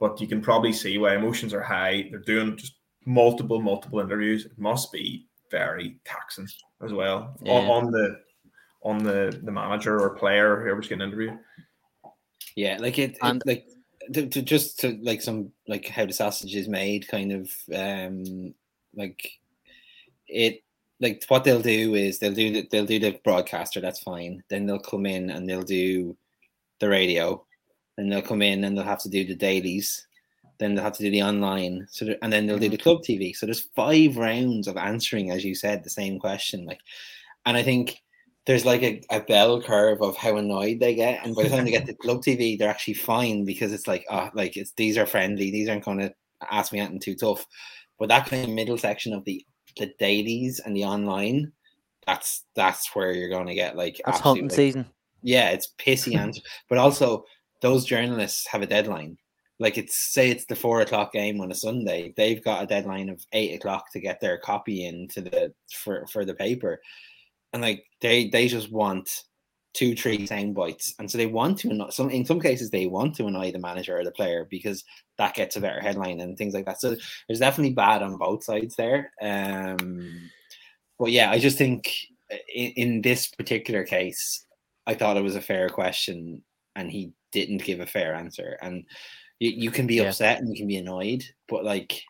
[0.00, 2.08] But you can probably see why emotions are high.
[2.10, 2.74] They're doing just
[3.06, 4.44] multiple, multiple interviews.
[4.46, 6.48] It must be very taxing
[6.84, 7.52] as well on, Yeah.
[7.70, 8.20] on the
[8.82, 11.38] on the the manager or player whoever's getting interviewed.
[12.56, 13.66] Yeah, like it, it- like
[14.12, 18.54] to, to just to like some like how the sausage is made, kind of um
[18.94, 19.30] like
[20.28, 20.62] it
[21.00, 23.80] like what they'll do is they'll do the, they'll do the broadcaster.
[23.80, 24.42] That's fine.
[24.48, 26.16] Then they'll come in and they'll do
[26.80, 27.44] the radio.
[27.96, 30.06] and they'll come in and they'll have to do the dailies.
[30.58, 31.86] Then they'll have to do the online.
[31.90, 33.34] So and then they'll do the club TV.
[33.34, 36.64] So there's five rounds of answering, as you said, the same question.
[36.64, 36.80] Like,
[37.46, 38.02] and I think
[38.46, 41.64] there's like a, a bell curve of how annoyed they get, and by the time
[41.64, 44.98] they get to club TV, they're actually fine because it's like, ah, like it's these
[44.98, 46.14] are friendly, these aren't going to
[46.50, 47.46] ask me anything too tough.
[47.98, 49.44] But that kind of middle section of the
[49.76, 51.52] the dailies and the online,
[52.06, 54.86] that's that's where you're going to get like That's hunting like, season.
[55.22, 56.42] yeah, it's pissy answer.
[56.68, 57.24] But also,
[57.60, 59.16] those journalists have a deadline.
[59.60, 63.08] Like it's say it's the four o'clock game on a Sunday, they've got a deadline
[63.08, 66.80] of eight o'clock to get their copy into the for for the paper,
[67.52, 69.08] and like they they just want
[69.74, 73.14] two three sound bites, and so they want to some in some cases they want
[73.16, 74.82] to annoy the manager or the player because
[75.18, 76.80] that gets a better headline and things like that.
[76.80, 76.96] So
[77.28, 79.12] there's definitely bad on both sides there.
[79.20, 80.30] Um,
[80.98, 81.92] but yeah, I just think
[82.52, 84.46] in, in this particular case,
[84.86, 86.42] I thought it was a fair question,
[86.74, 88.56] and he didn't give a fair answer.
[88.62, 88.84] And
[89.44, 90.04] you, you can be Yeah.
[90.04, 92.02] upset and you can be annoyed, but like,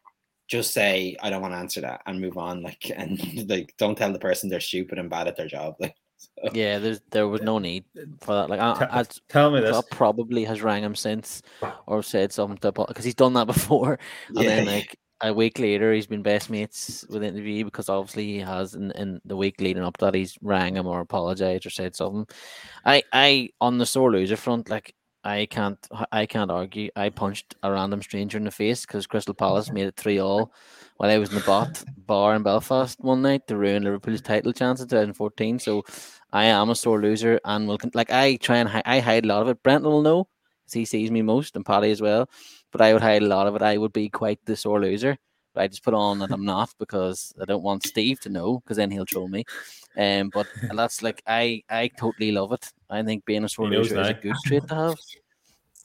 [0.46, 2.62] just say I don't want to answer that and move on.
[2.62, 5.74] Like, and like, don't tell the person they're stupid and bad at their job.
[5.80, 5.96] Like,
[6.52, 7.84] Yeah, there's there was no need
[8.20, 8.50] for that.
[8.50, 9.82] Like, I, Te- I, Tell me this.
[9.90, 11.42] Probably has rang him since
[11.86, 13.98] or said something to because he's done that before.
[14.28, 18.38] And then like a week later, he's been best mates with interview because obviously he
[18.40, 21.96] has in, in the week leading up that he's rang him or apologized or said
[21.96, 22.26] something.
[22.84, 24.94] I I on the sore loser front, like
[25.24, 25.78] I can't
[26.12, 26.90] I can't argue.
[26.94, 30.52] I punched a random stranger in the face because Crystal Palace made it three all
[30.98, 34.52] while I was in the bot bar in Belfast one night to ruin Liverpool's title
[34.52, 35.58] chance in 2014.
[35.58, 35.82] So
[36.32, 39.28] I am a sore loser and will like I try and hi- I hide a
[39.28, 39.62] lot of it.
[39.62, 40.28] Brenton will know
[40.64, 42.28] because he sees me most and Paddy as well.
[42.70, 43.62] But I would hide a lot of it.
[43.62, 45.16] I would be quite the sore loser.
[45.54, 48.58] But I just put on that I'm not because I don't want Steve to know
[48.58, 49.44] because then he'll troll me.
[49.96, 52.70] Um, but that's like I I totally love it.
[52.90, 54.94] I think being a sore knows loser is a good trait to have.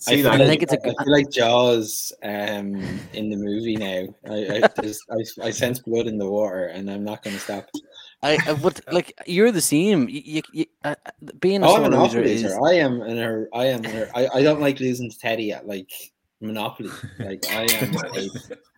[0.07, 0.33] I, See feel that?
[0.33, 4.07] I like, think it's a I good- feel like Jaws um, in the movie now.
[4.29, 7.41] I I, there's- I I sense blood in the water, and I'm not going to
[7.41, 7.69] stop.
[8.23, 10.07] I, I would like you're the same.
[10.09, 10.95] You, you, you, uh,
[11.39, 12.47] being a Oh, I'm sore an loser loser.
[12.47, 13.47] is I am an.
[13.53, 14.09] I am her.
[14.15, 15.91] I, I don't like losing to Teddy at like
[16.41, 16.89] Monopoly.
[17.19, 18.29] Like I am a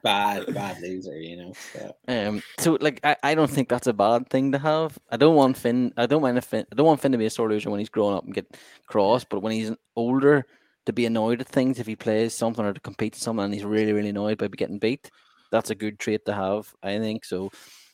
[0.03, 1.19] bad bad loser.
[1.19, 1.53] You know.
[1.73, 1.95] So.
[2.07, 4.97] Um, so like I, I don't think that's a bad thing to have.
[5.11, 5.93] I don't want Finn.
[5.97, 6.65] I don't mind if Finn.
[6.71, 8.57] I don't want Finn to be a sore loser when he's grown up and get
[8.87, 9.23] cross.
[9.23, 10.45] But when he's older,
[10.85, 13.53] to be annoyed at things if he plays something or to compete in something and
[13.53, 15.11] he's really really annoyed by getting beat,
[15.51, 16.73] that's a good trait to have.
[16.81, 17.51] I think so.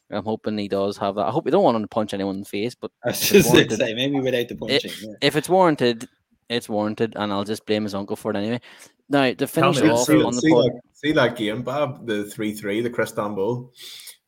[0.10, 1.26] I'm hoping he does have that.
[1.28, 3.18] I hope we don't want him to punch anyone in the face, but I was
[3.34, 4.92] It's just to say maybe without the punching.
[5.02, 5.16] yeah.
[5.20, 6.08] if it's warranted,
[6.48, 8.62] it's warranted, and I'll just blame his uncle for it anyway.
[9.10, 12.06] Now to finish me off this, on the see, pod, that, see that game, Bob,
[12.06, 13.72] the three three, the Istanbul.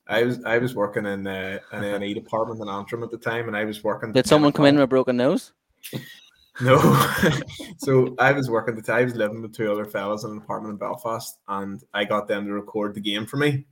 [0.07, 3.11] I was I was working in uh, an A and E department in Antrim at
[3.11, 4.11] the time, and I was working.
[4.11, 5.51] did someone come in with a broken nose?
[6.61, 6.77] No.
[7.77, 8.97] so I was working the time.
[8.97, 12.27] I was living with two other fellas in an apartment in Belfast, and I got
[12.27, 13.65] them to record the game for me.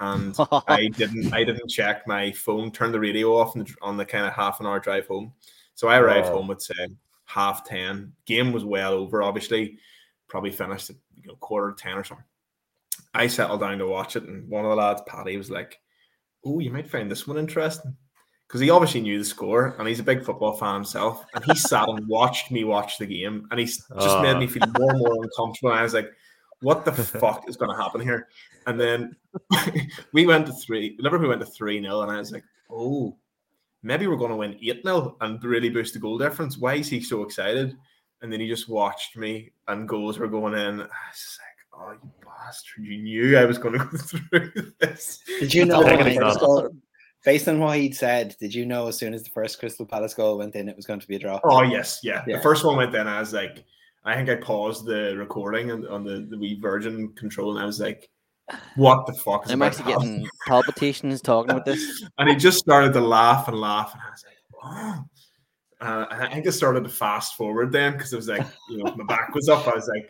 [0.00, 0.36] And
[0.66, 1.32] I didn't.
[1.32, 2.72] I didn't check my phone.
[2.72, 5.32] Turn the radio off on the, on the kind of half an hour drive home.
[5.76, 6.38] So I arrived Wow.
[6.38, 6.88] home at say
[7.26, 8.12] half ten.
[8.26, 9.22] Game was well over.
[9.22, 9.78] Obviously,
[10.34, 12.26] probably finished at you know quarter to ten or something.
[13.14, 15.78] I settled down to watch it, and one of the lads, Paddy, was like,
[16.44, 17.96] "Oh, you might find this one interesting."
[18.48, 21.24] Because he obviously knew the score and he's a big football fan himself.
[21.34, 24.48] And he sat and watched me watch the game and he just made me ah.
[24.48, 25.70] feel more and more uncomfortable.
[25.70, 26.10] And I was like,
[26.60, 28.28] what the fuck is going to happen here?
[28.66, 29.16] And then
[30.12, 32.02] we went to three, Liverpool went to 3 0.
[32.02, 33.16] And I was like, oh,
[33.82, 36.58] maybe we're going to win 8 0 and really boost the goal difference.
[36.58, 37.76] Why is he so excited?
[38.24, 40.80] And then he just watched me and goals were going in.
[40.80, 42.84] I was just like, oh, you bastard.
[42.86, 45.22] You knew I was going to go through this.
[45.40, 46.46] Did you know Taking when it the first on.
[46.46, 46.70] goal,
[47.22, 48.34] based on what he'd said?
[48.40, 50.86] Did you know as soon as the first Crystal Palace goal went in, it was
[50.86, 51.38] going to be a draw?
[51.44, 52.24] Oh yes, yeah.
[52.26, 52.36] Yeah.
[52.36, 53.06] The first one went in.
[53.06, 53.62] I was like,
[54.06, 57.66] I think I paused the recording on, on the the wee Virgin control, and I
[57.66, 58.08] was like,
[58.76, 62.02] "What the fuck is I'm actually getting palpitations talking about this.
[62.18, 65.04] And he just started to laugh and laugh, and I was like, "Oh."
[65.84, 68.94] Uh, I think I started to fast forward then because it was like, you know,
[68.96, 69.68] my back was up.
[69.68, 70.08] I was like,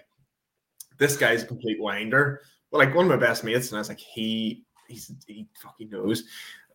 [0.99, 2.43] this guy's a complete winder.
[2.71, 5.91] Well, like one of my best mates, and I was like, he he's he fucking
[5.91, 6.23] knows.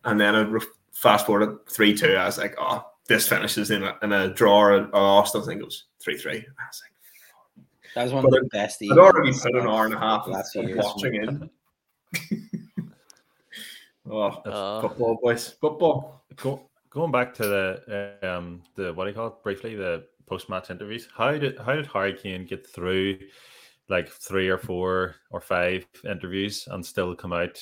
[0.04, 0.58] And then I
[0.92, 2.14] fast forward at three two.
[2.14, 5.34] I was like, oh, this finishes in a, in a draw or a loss.
[5.34, 6.36] I think it was three three.
[6.36, 8.82] I was like, that was one but of the best.
[8.82, 11.50] I'd already put an hour and a half last year watching in.
[14.10, 16.22] oh, uh, football, boys, football.
[16.36, 20.48] Go, going back to the um the what do you call it briefly the post
[20.48, 21.08] match interviews.
[21.16, 23.18] How did how did Harry Kane get through
[23.88, 27.58] like three or four or five interviews and still come out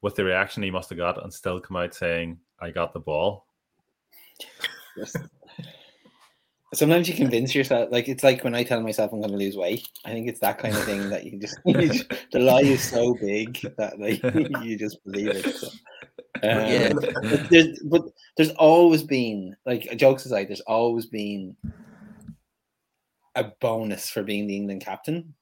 [0.00, 3.00] with the reaction he must have got and still come out saying, I got the
[3.00, 3.46] ball.
[6.74, 9.56] Sometimes you convince yourself, like it's like when I tell myself I'm going to lose
[9.56, 9.88] weight.
[10.04, 12.82] I think it's that kind of thing that you just, you just the lie is
[12.82, 14.22] so big that like
[14.64, 15.54] you just believe it.
[15.54, 15.68] So.
[16.42, 16.92] Yeah.
[16.94, 18.02] but, there's, but
[18.36, 21.56] there's always been like jokes aside, there's always been
[23.34, 25.34] a bonus for being the England captain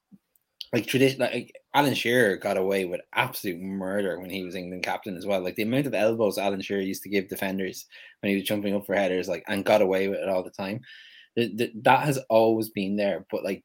[0.73, 5.15] like tradition like Alan Shearer got away with absolute murder when he was England captain
[5.15, 5.41] as well.
[5.41, 7.85] Like the amount of elbows Alan Shearer used to give defenders
[8.21, 10.49] when he was jumping up for headers, like and got away with it all the
[10.49, 10.81] time.
[11.35, 13.63] That has always been there, but like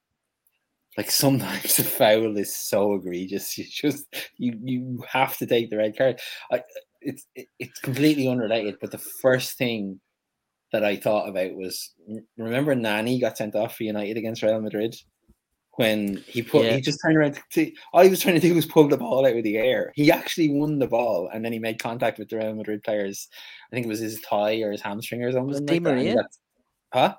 [0.97, 3.57] like sometimes the foul is so egregious.
[3.59, 4.07] You just
[4.37, 6.21] you you have to take the red card.
[6.53, 6.63] I,
[7.05, 10.01] it's it, it's completely unrelated, but the first thing
[10.73, 11.93] that I thought about was
[12.37, 14.97] remember Nani got sent off for United against Real Madrid
[15.77, 16.75] when he put yeah.
[16.75, 19.27] he just turned around to all he was trying to do was pull the ball
[19.27, 19.93] out of the air.
[19.95, 23.29] He actually won the ball and then he made contact with the Real Madrid players.
[23.71, 25.49] I think it was his thigh or his hamstring or something.
[25.49, 26.17] Was Di Maria?
[26.93, 27.15] Huh?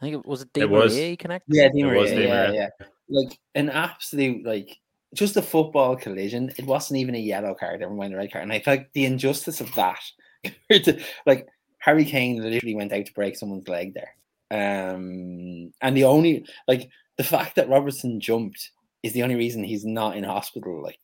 [0.00, 1.54] I think it was it Di Maria he connected.
[1.54, 2.20] Yeah, Di Maria.
[2.20, 2.68] Yeah, yeah.
[3.08, 4.76] Like an absolute like
[5.14, 6.52] just a football collision.
[6.56, 8.44] It wasn't even a yellow card, never mind the red card.
[8.44, 10.00] And I felt like the injustice of that
[11.26, 11.48] like
[11.78, 14.14] Harry Kane literally went out to break someone's leg there.
[14.50, 18.70] Um, and the only like the fact that Robertson jumped
[19.02, 20.82] is the only reason he's not in hospital.
[20.82, 20.98] Like,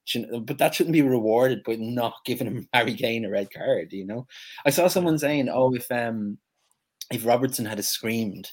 [0.44, 3.92] but that shouldn't be rewarded by not giving him Harry Kane a red card.
[3.92, 4.26] You know,
[4.64, 6.38] I saw someone saying, "Oh, if um,
[7.11, 8.50] if Robertson had screamed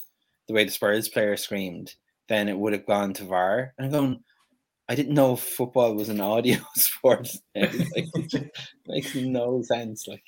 [0.47, 1.93] the way the Spurs player screamed,
[2.29, 4.23] then it would have gone to VAR." And I'm going,
[4.87, 7.27] I didn't know football was an audio sport.
[7.55, 8.07] like,
[8.87, 10.07] makes no sense.
[10.07, 10.23] Like,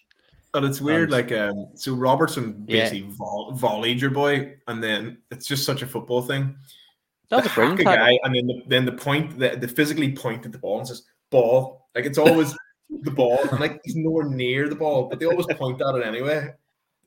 [0.51, 1.13] but it's weird.
[1.13, 3.13] Um, like, um, so Robertson basically yeah.
[3.17, 6.55] vo- volleyed your boy, and then it's just such a football thing.
[7.29, 10.51] That was a brilliant guy, and then the, then the point that the physically pointed
[10.53, 11.87] the ball and says ball.
[11.93, 12.55] Like it's always
[13.01, 16.05] the ball, and like he's nowhere near the ball, but they always point at it
[16.05, 16.53] anyway,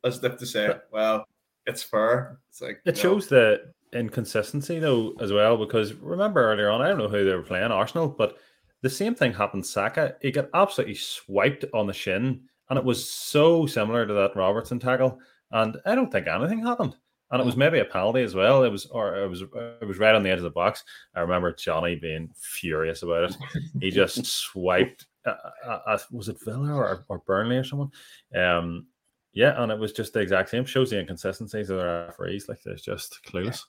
[0.04, 1.24] as if to say, "Well,
[1.66, 3.00] it's fair." It's like it no.
[3.00, 7.34] shows the inconsistency though as well, because remember earlier on, I don't know who they
[7.34, 8.36] were playing, Arsenal, but
[8.82, 9.66] the same thing happened.
[9.66, 14.36] Saka, he got absolutely swiped on the shin, and it was so similar to that
[14.36, 15.18] Robertson tackle,
[15.50, 16.96] and I don't think anything happened
[17.30, 18.64] and it was maybe a penalty as well.
[18.64, 20.82] It was, or it was, it was right on the edge of the box.
[21.14, 23.36] I remember Johnny being furious about it.
[23.80, 25.06] He just swiped.
[25.24, 25.34] Uh,
[25.64, 27.90] uh, uh, was it Villa or, or Burnley or someone?
[28.34, 28.86] Um,
[29.32, 30.64] yeah, and it was just the exact same.
[30.64, 32.48] Shows the inconsistencies of the referees.
[32.48, 33.64] Like there's just clueless.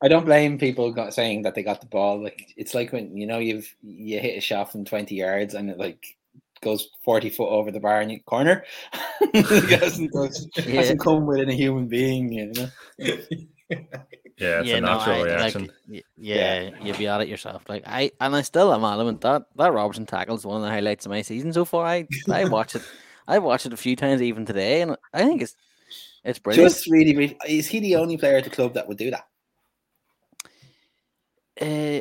[0.00, 2.22] I don't blame people got, saying that they got the ball.
[2.22, 5.70] Like it's like when you know you've you hit a shot from twenty yards and
[5.70, 6.18] it like
[6.60, 8.64] goes 40 foot over the bar in the corner.
[9.20, 10.10] it doesn't,
[10.66, 10.74] yeah.
[10.74, 12.68] doesn't come within a human being, you know.
[14.38, 15.62] Yeah, it's yeah, a natural no, I, reaction.
[15.88, 17.68] Like, yeah, yeah, you'd be at it yourself.
[17.68, 20.70] Like I and I still am adamant that that Robertson tackle is one of the
[20.70, 21.84] highlights of my season so far.
[21.84, 22.82] I I watch it,
[23.28, 25.54] I watched it a few times even today, and I think it's
[26.24, 26.68] it's brilliant.
[26.68, 27.34] Just really brief.
[27.46, 29.26] Is he the only player at the club that would do that?
[31.60, 32.00] Uh,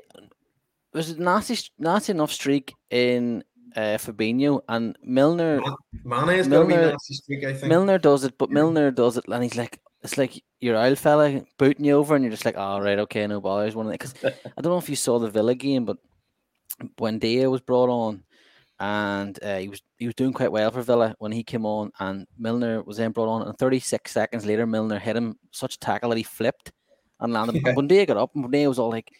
[0.93, 3.43] was it nasty, nasty enough streak in
[3.75, 5.61] uh, Fabinho and Milner.
[6.03, 7.67] Mane is Milner, nasty streak, I think.
[7.67, 11.43] Milner does it, but Milner does it, and he's like, it's like your old fella
[11.57, 13.75] booting you over, and you're just like, all oh, right, okay, no bothers.
[13.75, 15.97] One because I don't know if you saw the Villa game, but
[16.97, 18.23] when Dia was brought on,
[18.79, 21.91] and uh, he was he was doing quite well for Villa when he came on,
[21.99, 25.79] and Milner was then brought on, and 36 seconds later, Milner hit him such a
[25.79, 26.71] tackle that he flipped
[27.19, 27.61] and landed.
[27.63, 27.73] Yeah.
[27.73, 29.11] When Dia got up, and Dia was all like,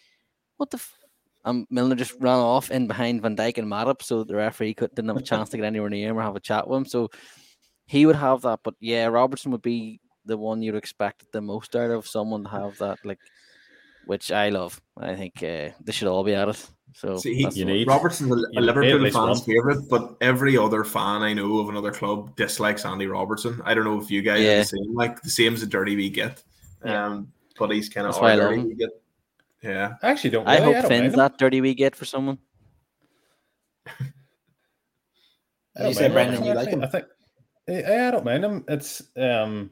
[0.56, 0.94] "What the." F-?
[1.44, 4.94] And Milner just ran off in behind Van Dijk and Matip, so the referee could,
[4.94, 6.84] didn't have a chance to get anywhere near him or have a chat with him.
[6.84, 7.08] So
[7.86, 11.74] he would have that, but yeah, Robertson would be the one you'd expect the most
[11.74, 13.20] out of someone to have that, like,
[14.04, 14.78] which I love.
[14.96, 16.70] I think uh, they should all be at it.
[16.94, 21.22] So See, he, you need, Robertson's a, a Liverpool fan's favorite, but every other fan
[21.22, 23.60] I know of another club dislikes Andy Robertson.
[23.64, 24.54] I don't know if you guys yeah.
[24.54, 24.94] are the same.
[24.94, 26.42] Like the same as a dirty we get.
[26.84, 27.06] Yeah.
[27.06, 28.90] Um, but he's kind of dirty we get.
[29.62, 30.46] Yeah, I actually don't.
[30.46, 30.58] Really.
[30.58, 32.38] I hope I Finn's that dirty we get for someone.
[35.80, 36.82] you say, Brendan, you like him?
[36.82, 37.06] I think.
[37.66, 38.64] Yeah, I don't mind him.
[38.68, 39.70] It's um,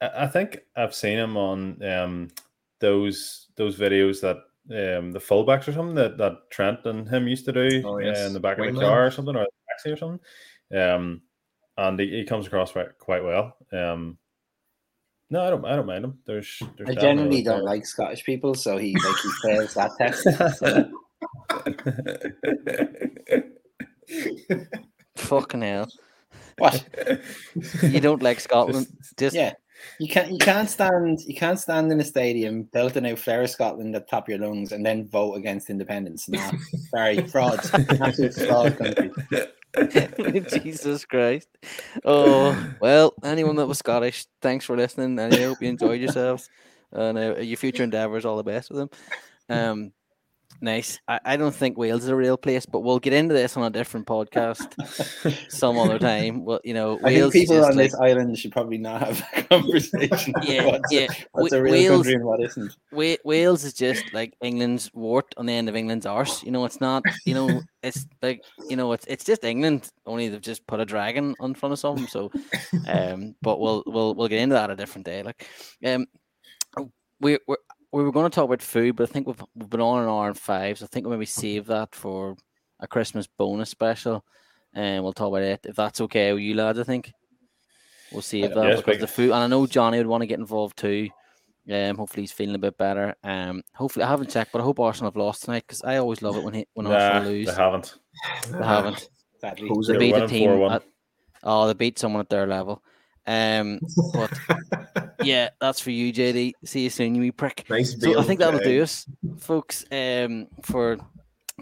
[0.00, 2.30] I think I've seen him on um
[2.80, 4.38] those those videos that
[4.70, 8.26] um, the fullbacks or something that, that Trent and him used to do Oh, uh,
[8.26, 10.20] in the back of the car or something, or the taxi or something.
[10.76, 11.22] Um,
[11.76, 13.56] and he, he comes across quite, quite well.
[13.72, 14.18] Um,
[15.30, 15.64] no, I don't.
[15.64, 16.18] I don't mind him.
[16.26, 16.62] There's.
[16.76, 20.22] there's I generally don't like Scottish people, so he like he fails that test.
[20.58, 20.90] So,
[25.16, 25.88] Fucking hell.
[26.58, 26.86] what?
[27.82, 28.86] You don't like Scotland.
[29.16, 29.54] Just Yeah.
[29.98, 33.50] You can't you can't stand you can't stand in a stadium belting out Flower of
[33.50, 36.28] Scotland at the top of your lungs and then vote against independence.
[36.28, 36.50] No,
[36.90, 37.70] sorry, frauds.
[37.72, 39.10] Absolute fraud country.
[40.50, 41.48] Jesus Christ.
[42.04, 45.18] Oh, well, anyone that was Scottish, thanks for listening.
[45.18, 46.48] And I hope you enjoyed yourselves.
[46.92, 48.90] And uh, your future endeavours, all the best with them.
[49.48, 49.92] Um,
[50.60, 50.98] nice.
[51.08, 53.64] I, I don't think Wales is a real place, but we'll get into this on
[53.64, 54.72] a different podcast
[55.50, 56.44] some other time.
[56.44, 59.02] Well, you know, I Wales is people just on like, this island should probably not
[59.02, 60.34] have a conversation.
[60.42, 61.06] yeah, what's, yeah.
[61.32, 62.76] what's Wa- a real Wales, country and what isn't.
[62.92, 66.42] Wa- Wales is just like England's wart on the end of England's arse.
[66.42, 67.02] You know, it's not.
[67.24, 69.90] You know, it's like you know, it's it's just England.
[70.06, 72.06] Only they've just put a dragon in front of something.
[72.06, 72.30] So,
[72.86, 75.22] um, but we'll we'll we'll get into that a different day.
[75.22, 75.48] Like,
[75.84, 76.06] um,
[77.20, 77.56] we we
[77.94, 80.08] we were going to talk about food, but I think we've we've been on an
[80.08, 80.78] hour and five.
[80.78, 82.36] So I think we'll maybe save that for
[82.80, 84.24] a Christmas bonus special,
[84.72, 86.78] and we'll talk about it if that's okay with you lads.
[86.80, 87.12] I think
[88.10, 90.40] we'll save that Yes, because the food, and I know Johnny would want to get
[90.40, 91.08] involved too.
[91.72, 93.14] Um, hopefully he's feeling a bit better.
[93.22, 96.20] Um, hopefully I haven't checked, but I hope Arsenal have lost tonight because I always
[96.20, 97.46] love it when he, when Nah, Arsenal lose.
[97.46, 97.94] they haven't.
[98.50, 99.08] They haven't.
[99.40, 99.68] Sadly.
[99.68, 100.50] They They beat a team.
[100.50, 100.74] 4-1.
[100.74, 100.82] At,
[101.44, 102.82] oh, they beat someone at their level.
[103.26, 103.80] Um,
[104.12, 104.30] but
[105.24, 106.52] yeah, that's for you, JD.
[106.64, 107.64] See you soon, you wee prick.
[107.68, 109.06] nice So I think that'll do us,
[109.38, 109.84] folks.
[109.90, 110.98] Um, for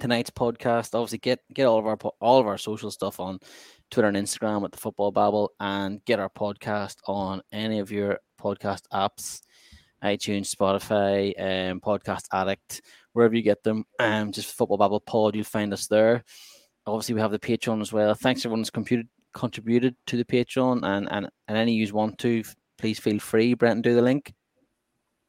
[0.00, 3.38] tonight's podcast, obviously get get all of our all of our social stuff on
[3.90, 8.18] Twitter and Instagram at the Football Babble, and get our podcast on any of your
[8.40, 9.42] podcast apps,
[10.02, 12.82] iTunes, Spotify, um, Podcast Addict,
[13.12, 13.84] wherever you get them.
[13.98, 16.24] Um, just Football Babble Pod, you'll find us there.
[16.86, 18.14] Obviously, we have the Patreon as well.
[18.14, 22.42] Thanks everyone who's computed contributed to the Patreon, and and and any you want to,
[22.82, 23.54] please feel free.
[23.54, 24.34] Brenton, do the link.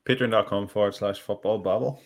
[0.06, 2.02] Patreon.com forward slash football babble.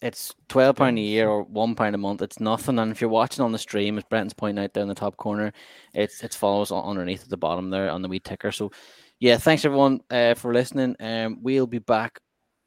[0.00, 2.22] It's twelve pound a year or one pound a month.
[2.22, 2.78] It's nothing.
[2.78, 5.52] And if you're watching on the stream, as Brenton's pointing out down the top corner,
[5.92, 8.52] it's it's follows underneath at the bottom there on the wee ticker.
[8.52, 8.70] So
[9.18, 10.96] yeah, thanks everyone uh, for listening.
[11.00, 12.20] Um, we'll be back.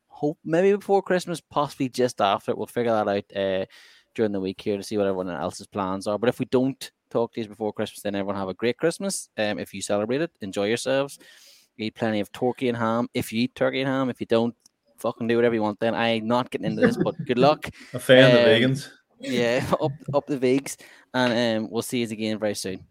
[0.07, 2.55] Hope maybe before Christmas, possibly just after.
[2.55, 3.65] We'll figure that out uh,
[4.13, 6.19] during the week here to see what everyone else's plans are.
[6.19, 9.29] But if we don't talk to you before Christmas, then everyone have a great Christmas.
[9.37, 11.19] Um, if you celebrate it, enjoy yourselves.
[11.77, 13.07] Eat plenty of turkey and ham.
[13.13, 14.55] If you eat turkey and ham, if you don't,
[14.97, 15.79] fucking do whatever you want.
[15.79, 17.69] Then I'm not getting into this, but good luck.
[17.93, 18.89] Offend the Um, vegans.
[19.19, 20.77] Yeah, up up the vegs,
[21.13, 22.83] and um, we'll see you again very soon.